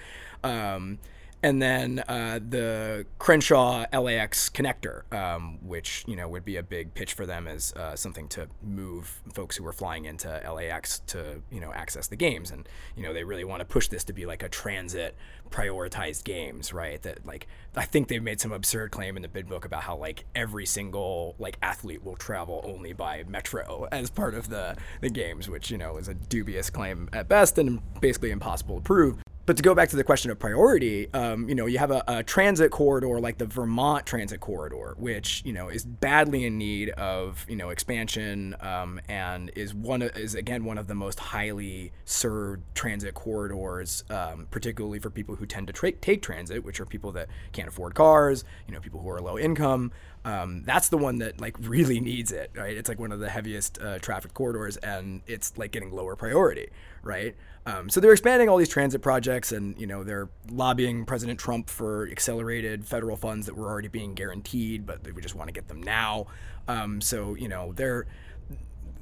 [0.42, 0.98] Um,
[1.42, 6.94] and then uh, the Crenshaw LAX connector, um, which you know would be a big
[6.94, 11.42] pitch for them as uh, something to move folks who are flying into LAX to
[11.50, 14.12] you know access the games, and you know they really want to push this to
[14.12, 15.16] be like a transit
[15.50, 17.02] prioritized games, right?
[17.02, 19.96] That like I think they've made some absurd claim in the bid book about how
[19.96, 25.10] like every single like athlete will travel only by metro as part of the the
[25.10, 29.22] games, which you know is a dubious claim at best and basically impossible to prove
[29.44, 32.04] but to go back to the question of priority, um, you know, you have a,
[32.06, 36.90] a, transit corridor like the Vermont Transit Corridor, which you know is badly in need
[36.90, 41.92] of you know expansion um, and is one is again one of the most highly
[42.04, 46.86] served transit corridors, um, particularly for people who tend to tra- take transit, which are
[46.86, 49.90] people that can't afford cars, you know, people who are low income.
[50.24, 52.76] Um, that's the one that like really needs it, right?
[52.76, 56.68] It's like one of the heaviest uh, traffic corridors, and it's like getting lower priority,
[57.02, 57.34] right?
[57.64, 61.70] Um, so they're expanding all these transit projects, and you know they're lobbying President Trump
[61.70, 65.68] for accelerated federal funds that were already being guaranteed, but they just want to get
[65.68, 66.26] them now.
[66.66, 68.06] Um, so you know they're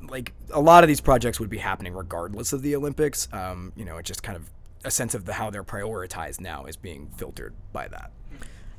[0.08, 3.28] like a lot of these projects would be happening regardless of the Olympics.
[3.32, 4.50] Um, you know, it's just kind of
[4.84, 8.10] a sense of the how they're prioritized now is being filtered by that.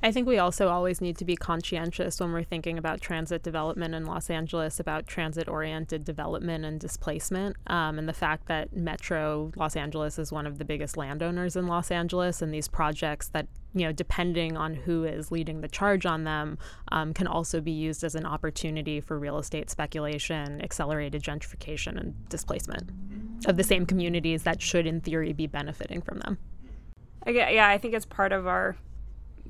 [0.03, 3.93] I think we also always need to be conscientious when we're thinking about transit development
[3.93, 9.51] in Los Angeles, about transit oriented development and displacement, um, and the fact that Metro
[9.55, 13.47] Los Angeles is one of the biggest landowners in Los Angeles, and these projects that
[13.73, 16.57] you know, depending on who is leading the charge on them,
[16.91, 22.27] um, can also be used as an opportunity for real estate speculation, accelerated gentrification, and
[22.27, 22.89] displacement
[23.45, 26.37] of the same communities that should, in theory, be benefiting from them.
[27.25, 28.75] Yeah, I think it's part of our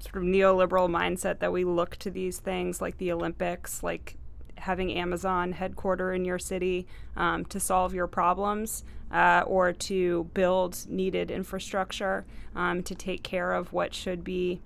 [0.01, 4.17] sort of neoliberal mindset that we look to these things like the Olympics, like
[4.57, 10.85] having Amazon headquarter in your city um, to solve your problems uh, or to build
[10.87, 12.25] needed infrastructure
[12.55, 14.61] um, to take care of what should be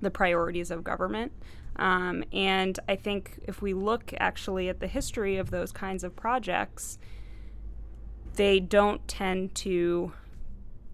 [0.00, 1.32] the priorities of government.
[1.76, 6.14] Um, and I think if we look actually at the history of those kinds of
[6.14, 6.98] projects,
[8.34, 10.12] they don't tend to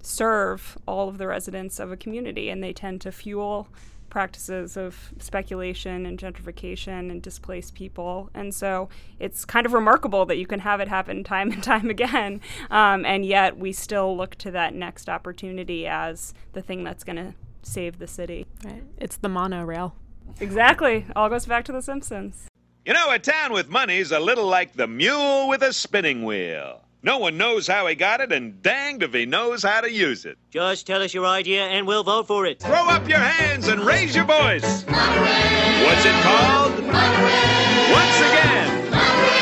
[0.02, 3.68] serve all of the residents of a community and they tend to fuel
[4.10, 8.30] practices of speculation and gentrification and displaced people.
[8.34, 8.88] And so
[9.18, 12.40] it's kind of remarkable that you can have it happen time and time again.
[12.70, 17.16] Um, and yet we still look to that next opportunity as the thing that's going
[17.16, 18.46] to save the city.
[18.64, 18.82] Right.
[18.96, 19.94] It's the monorail.
[20.40, 21.06] Exactly.
[21.16, 22.46] All goes back to The Simpsons.
[22.84, 26.87] You know, a town with money's a little like the mule with a spinning wheel.
[27.00, 30.24] No one knows how he got it, and danged if he knows how to use
[30.24, 30.36] it.
[30.50, 32.58] Just tell us your idea and we'll vote for it.
[32.60, 34.84] Throw up your hands and raise your voice.
[34.86, 35.86] Monorail.
[35.86, 36.72] What's it called?
[36.84, 37.92] Monorail.
[37.92, 38.90] Once again.
[38.90, 39.38] Monorail.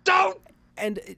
[0.03, 0.39] don't.
[0.77, 1.13] And uh,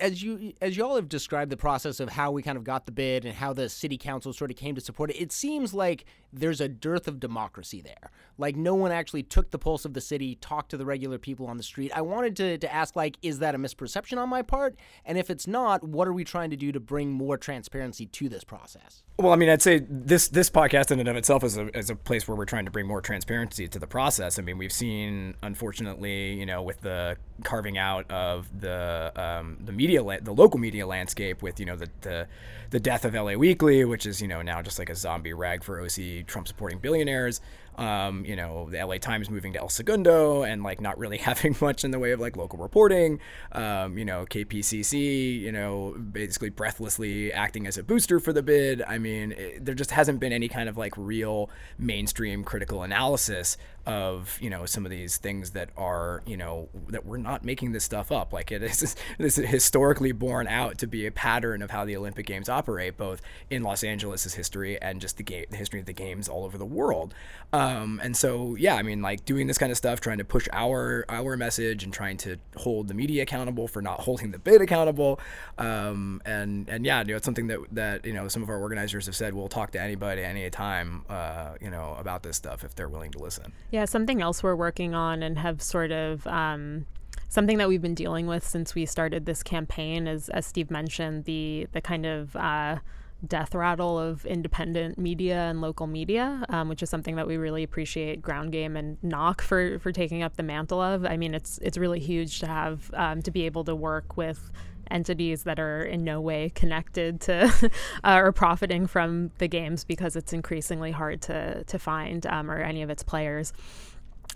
[0.00, 2.86] as you as you all have described the process of how we kind of got
[2.86, 5.74] the bid and how the city council sort of came to support it, it seems
[5.74, 8.10] like there's a dearth of democracy there.
[8.36, 11.46] Like no one actually took the pulse of the city, talked to the regular people
[11.46, 11.90] on the street.
[11.94, 14.76] I wanted to, to ask like, is that a misperception on my part?
[15.04, 18.28] And if it's not, what are we trying to do to bring more transparency to
[18.28, 19.02] this process?
[19.18, 21.90] Well, I mean, I'd say this this podcast in and of itself is a, is
[21.90, 24.38] a place where we're trying to bring more transparency to the process.
[24.38, 29.72] I mean, we've seen, unfortunately, you know, with the carving out of the um, the
[29.72, 32.26] media la- the local media landscape with you know the, the
[32.70, 35.62] the death of LA Weekly, which is you know now just like a zombie rag
[35.62, 37.40] for OC Trump supporting billionaires
[37.78, 41.56] um, you know, the LA Times moving to El Segundo and like not really having
[41.60, 43.20] much in the way of like local reporting.
[43.52, 48.82] Um, you know, KPCC, you know, basically breathlessly acting as a booster for the bid.
[48.82, 53.56] I mean, it, there just hasn't been any kind of like real mainstream critical analysis
[53.88, 57.72] of you know some of these things that are you know that we're not making
[57.72, 58.34] this stuff up.
[58.34, 61.96] Like it is this is historically borne out to be a pattern of how the
[61.96, 65.86] Olympic Games operate both in Los Angeles' history and just the game the history of
[65.86, 67.14] the games all over the world.
[67.52, 70.46] Um, and so yeah I mean like doing this kind of stuff trying to push
[70.52, 74.60] our our message and trying to hold the media accountable for not holding the bid
[74.60, 75.18] accountable.
[75.56, 78.60] Um, and and yeah you know it's something that that you know some of our
[78.60, 82.64] organizers have said we'll talk to anybody any time uh, you know about this stuff
[82.64, 83.52] if they're willing to listen.
[83.70, 86.86] yeah, something else we're working on and have sort of um,
[87.28, 91.24] something that we've been dealing with since we started this campaign is, as Steve mentioned,
[91.24, 92.78] the the kind of uh,
[93.26, 97.62] death rattle of independent media and local media, um, which is something that we really
[97.62, 101.04] appreciate Ground Game and Knock for for taking up the mantle of.
[101.04, 104.50] I mean, it's it's really huge to have um, to be able to work with
[104.90, 107.70] entities that are in no way connected to
[108.04, 112.60] uh, or profiting from the games because it's increasingly hard to to find um, or
[112.60, 113.52] any of its players.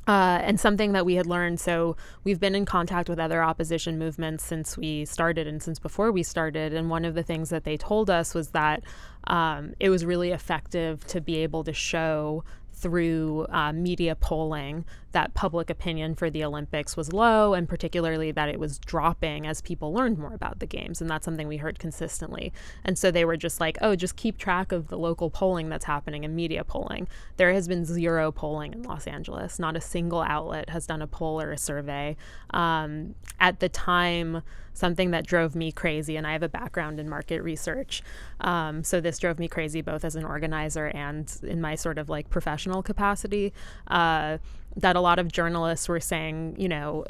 [0.09, 4.01] Uh, and something that we had learned so we've been in contact with other opposition
[4.01, 7.63] movements since we started and since before we started and one of the things that
[7.63, 8.83] they told us was that
[9.29, 12.43] um, it was really effective to be able to show
[12.73, 18.49] through uh, media polling that public opinion for the Olympics was low, and particularly that
[18.49, 21.01] it was dropping as people learned more about the games.
[21.01, 22.53] And that's something we heard consistently.
[22.85, 25.85] And so they were just like, oh, just keep track of the local polling that's
[25.85, 27.09] happening and media polling.
[27.37, 29.59] There has been zero polling in Los Angeles.
[29.59, 32.17] Not a single outlet has done a poll or a survey.
[32.51, 34.43] Um, at the time,
[34.75, 38.03] something that drove me crazy, and I have a background in market research.
[38.41, 42.09] Um, so this drove me crazy both as an organizer and in my sort of
[42.09, 43.53] like professional capacity.
[43.87, 44.39] Uh,
[44.77, 47.05] that a lot of journalists were saying, you know,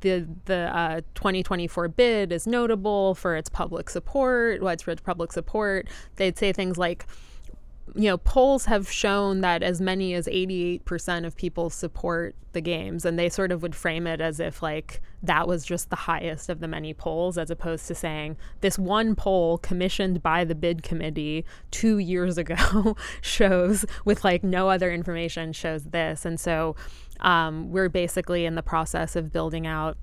[0.00, 5.88] the the uh, 2024 bid is notable for its public support, widespread public support.
[6.16, 7.06] They'd say things like,
[7.94, 13.04] you know, polls have shown that as many as 88% of people support the games,
[13.04, 16.48] and they sort of would frame it as if like that was just the highest
[16.48, 20.82] of the many polls, as opposed to saying this one poll commissioned by the bid
[20.82, 26.24] committee two years ago shows with like no other information shows this.
[26.24, 26.74] And so
[27.20, 29.96] um, we're basically in the process of building out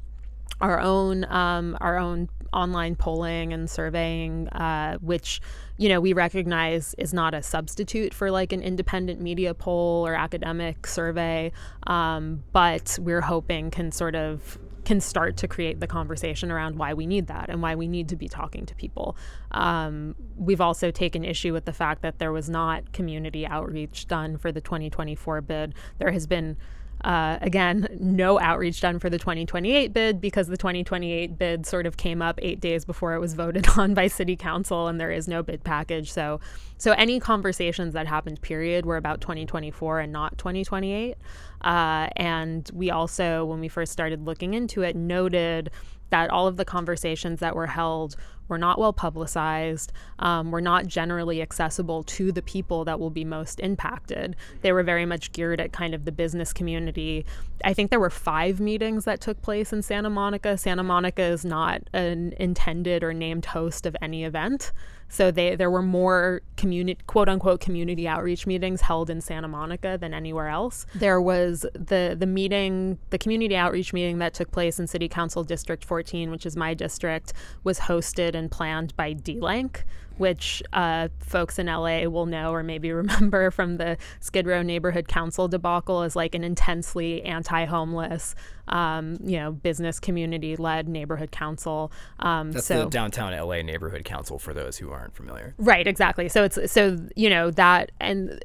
[0.62, 5.42] our own um, our own online polling and surveying, uh, which
[5.78, 10.14] you know we recognize is not a substitute for like an independent media poll or
[10.16, 11.52] academic survey,
[11.88, 16.94] um, but we're hoping can sort of can start to create the conversation around why
[16.94, 19.16] we need that and why we need to be talking to people.
[19.52, 24.38] Um, we've also taken issue with the fact that there was not community outreach done
[24.38, 25.74] for the 2024 bid.
[26.00, 26.58] There has been
[27.04, 31.98] uh, again, no outreach done for the 2028 bid because the 2028 bid sort of
[31.98, 35.28] came up eight days before it was voted on by City Council, and there is
[35.28, 36.12] no bid package.
[36.12, 36.40] So,
[36.78, 41.16] so any conversations that happened, period, were about 2024 and not 2028.
[41.62, 45.72] Uh, and we also, when we first started looking into it, noted
[46.10, 48.16] that all of the conversations that were held
[48.48, 53.26] were not well publicized, um, were not generally accessible to the people that will be
[53.26, 54.36] most impacted.
[54.62, 57.26] They were very much geared at kind of the business community.
[57.64, 60.58] I think there were five meetings that took place in Santa Monica.
[60.58, 64.72] Santa Monica is not an intended or named host of any event.
[65.14, 69.96] So they there were more community quote unquote community outreach meetings held in Santa Monica
[70.02, 70.88] than anywhere else.
[70.96, 75.44] There was the the meeting, the community outreach meeting that took place in City Council
[75.44, 77.32] District 14, which is my district,
[77.64, 79.84] was hosted and planned by DLANC,
[80.18, 85.08] which uh, folks in LA will know or maybe remember from the Skid Row Neighborhood
[85.08, 88.36] Council debacle as like an intensely anti-homeless,
[88.68, 91.92] um, you know, business community-led neighborhood council.
[92.20, 95.56] Um, That's so, the downtown LA Neighborhood Council for those who aren't familiar.
[95.58, 96.30] Right, exactly.
[96.30, 98.40] So it's so you know that and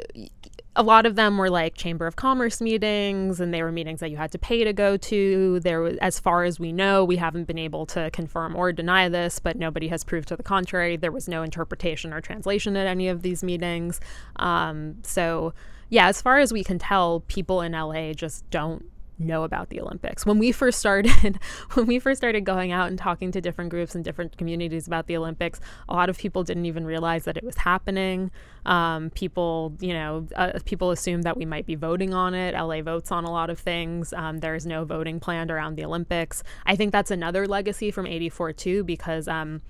[0.79, 4.13] a lot of them were like chamber of commerce meetings and they were meetings that
[4.13, 5.59] you had to pay to go to.
[5.59, 9.09] There was as far as we know we haven't been able to confirm or deny
[9.09, 10.97] this but nobody has proved to the contrary.
[10.97, 14.01] There was no interpretation or translation at any of these meetings.
[14.37, 15.53] Um, so
[15.89, 18.85] yeah as far as we can tell people in la just don't
[19.19, 20.25] know about the Olympics.
[20.25, 21.39] When we first started,
[21.75, 25.07] when we first started going out and talking to different groups and different communities about
[25.07, 28.31] the Olympics, a lot of people didn't even realize that it was happening.
[28.67, 32.55] Um, people, you know, uh, people assumed that we might be voting on it.
[32.55, 34.13] LA votes on a lot of things.
[34.13, 36.43] Um, there is no voting planned around the Olympics.
[36.67, 39.63] I think that's another legacy from '84 too, because um,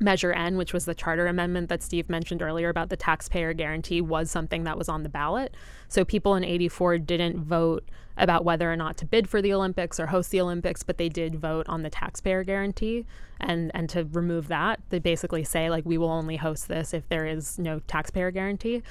[0.00, 4.00] Measure N, which was the charter amendment that Steve mentioned earlier about the taxpayer guarantee,
[4.00, 5.54] was something that was on the ballot.
[5.88, 9.98] So people in 84 didn't vote about whether or not to bid for the Olympics
[9.98, 13.06] or host the Olympics, but they did vote on the taxpayer guarantee.
[13.40, 17.08] And, and to remove that, they basically say, like, we will only host this if
[17.08, 18.82] there is no taxpayer guarantee.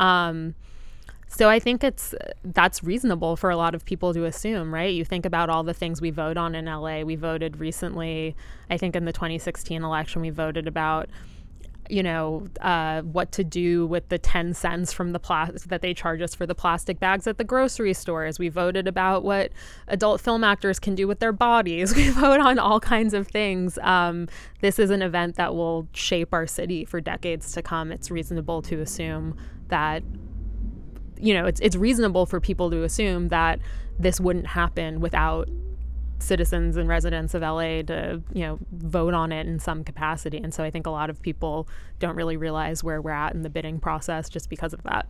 [0.00, 0.54] Um,
[1.34, 2.14] so I think it's
[2.44, 4.92] that's reasonable for a lot of people to assume, right?
[4.92, 7.00] You think about all the things we vote on in LA.
[7.00, 8.36] We voted recently,
[8.68, 11.08] I think in the 2016 election, we voted about
[11.88, 15.92] you know uh, what to do with the 10 cents from the plastic that they
[15.92, 19.50] charge us for the plastic bags at the grocery stores we voted about what
[19.88, 23.78] adult film actors can do with their bodies we vote on all kinds of things
[23.78, 24.28] um,
[24.60, 28.62] this is an event that will shape our city for decades to come it's reasonable
[28.62, 30.04] to assume that
[31.22, 33.60] you know, it's it's reasonable for people to assume that
[33.98, 35.48] this wouldn't happen without
[36.18, 40.38] citizens and residents of LA to, you know, vote on it in some capacity.
[40.38, 41.68] And so I think a lot of people
[41.98, 45.08] don't really realize where we're at in the bidding process just because of that.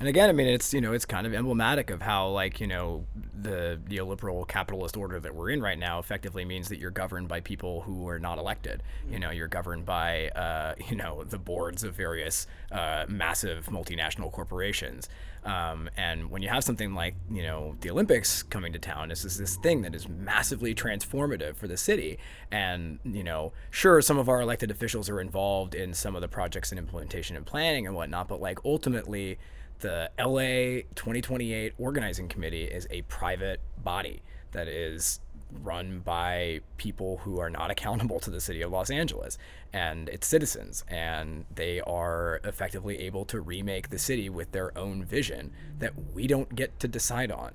[0.00, 2.68] And again, I mean, it's you know, it's kind of emblematic of how like you
[2.68, 3.04] know
[3.40, 7.40] the neoliberal capitalist order that we're in right now effectively means that you're governed by
[7.40, 8.82] people who are not elected.
[9.10, 14.30] You know, you're governed by uh, you know the boards of various uh, massive multinational
[14.30, 15.08] corporations.
[15.44, 19.24] Um, and when you have something like you know the Olympics coming to town, this
[19.24, 22.18] is this thing that is massively transformative for the city.
[22.52, 26.28] And you know, sure, some of our elected officials are involved in some of the
[26.28, 29.38] projects and implementation and planning and whatnot, but like ultimately
[29.80, 34.22] the LA 2028 organizing committee is a private body
[34.52, 35.20] that is
[35.62, 39.38] run by people who are not accountable to the city of Los Angeles
[39.72, 40.84] and its citizens.
[40.88, 46.26] And they are effectively able to remake the city with their own vision that we
[46.26, 47.54] don't get to decide on.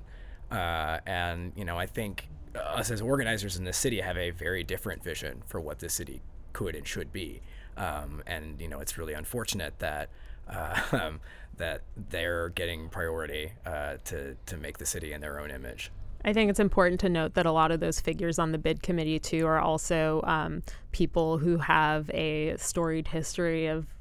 [0.52, 4.64] Uh, and, you know, I think us as organizers in the city have a very
[4.64, 6.22] different vision for what the city
[6.52, 7.42] could and should be.
[7.76, 10.10] Um, and, you know, it's really unfortunate that.
[10.48, 11.12] Uh,
[11.58, 15.92] that they're getting priority uh, to to make the city in their own image.
[16.26, 18.82] I think it's important to note that a lot of those figures on the bid
[18.82, 23.93] committee too are also um, people who have a storied history of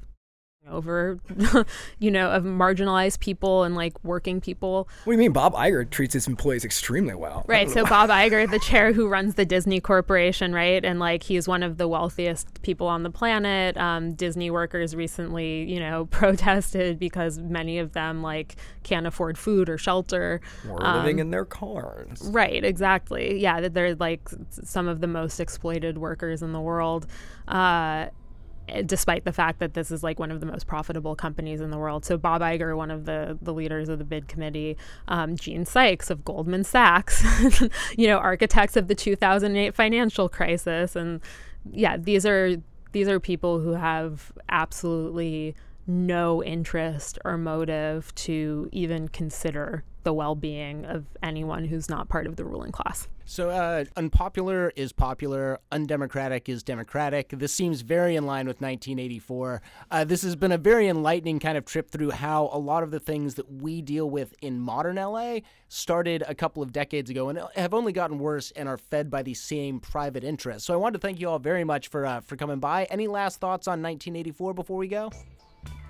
[0.69, 1.19] over,
[1.99, 4.87] you know, of marginalized people and like working people.
[5.03, 5.33] What do you mean?
[5.33, 7.45] Bob Iger treats his employees extremely well.
[7.53, 7.69] Right.
[7.69, 11.61] So Bob Iger, the chair who runs the Disney Corporation, right, and like he's one
[11.61, 13.77] of the wealthiest people on the planet.
[13.77, 19.69] Um, Disney workers recently, you know, protested because many of them like can't afford food
[19.69, 20.41] or shelter.
[20.67, 22.21] Or um, living in their cars.
[22.23, 22.63] Right.
[22.63, 23.39] Exactly.
[23.39, 23.67] Yeah.
[23.67, 27.05] They're like some of the most exploited workers in the world.
[27.47, 28.07] Uh,
[28.85, 31.77] despite the fact that this is like one of the most profitable companies in the
[31.77, 32.05] world.
[32.05, 36.09] So Bob Iger, one of the the leaders of the bid committee, um, Gene Sykes
[36.09, 37.23] of Goldman Sachs,
[37.97, 41.21] you know, architects of the 2008 financial crisis, and
[41.71, 42.55] yeah, these are
[42.91, 45.55] these are people who have absolutely
[45.85, 52.27] no interest or motive to even consider the well being of anyone who's not part
[52.27, 53.07] of the ruling class.
[53.25, 57.29] So, uh, unpopular is popular, undemocratic is democratic.
[57.29, 59.61] This seems very in line with 1984.
[59.89, 62.91] Uh, this has been a very enlightening kind of trip through how a lot of
[62.91, 65.39] the things that we deal with in modern LA
[65.69, 69.23] started a couple of decades ago and have only gotten worse and are fed by
[69.23, 70.67] the same private interests.
[70.67, 72.83] So, I want to thank you all very much for uh, for coming by.
[72.85, 75.11] Any last thoughts on 1984 before we go?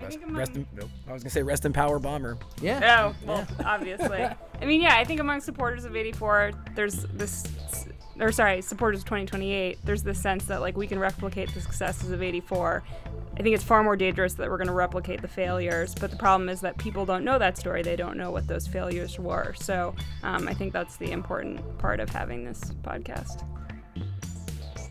[0.02, 0.90] Rest, rest in, nope.
[1.08, 2.38] I was gonna say rest in power, bomber.
[2.62, 3.14] Yeah.
[3.14, 3.66] Oh, well, yeah.
[3.66, 4.24] obviously.
[4.24, 4.98] I mean, yeah.
[4.98, 7.46] I think among supporters of '84, there's this,
[8.20, 9.80] or sorry, supporters of 2028.
[9.84, 12.84] There's this sense that like we can replicate the successes of '84.
[13.36, 15.96] I think it's far more dangerous that we're going to replicate the failures.
[16.00, 17.82] But the problem is that people don't know that story.
[17.82, 19.56] They don't know what those failures were.
[19.58, 23.44] So um, I think that's the important part of having this podcast.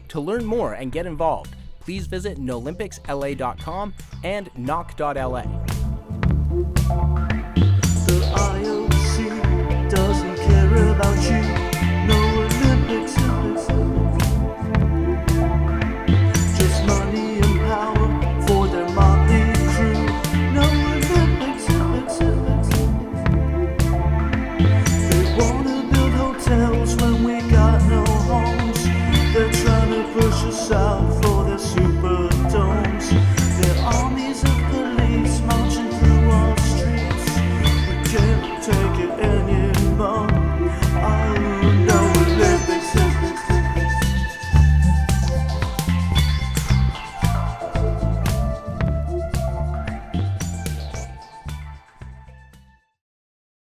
[0.09, 5.43] To learn more and get involved please visit nolympicsla.com and knock.la.
[8.07, 11.52] The IOC doesn't care about you.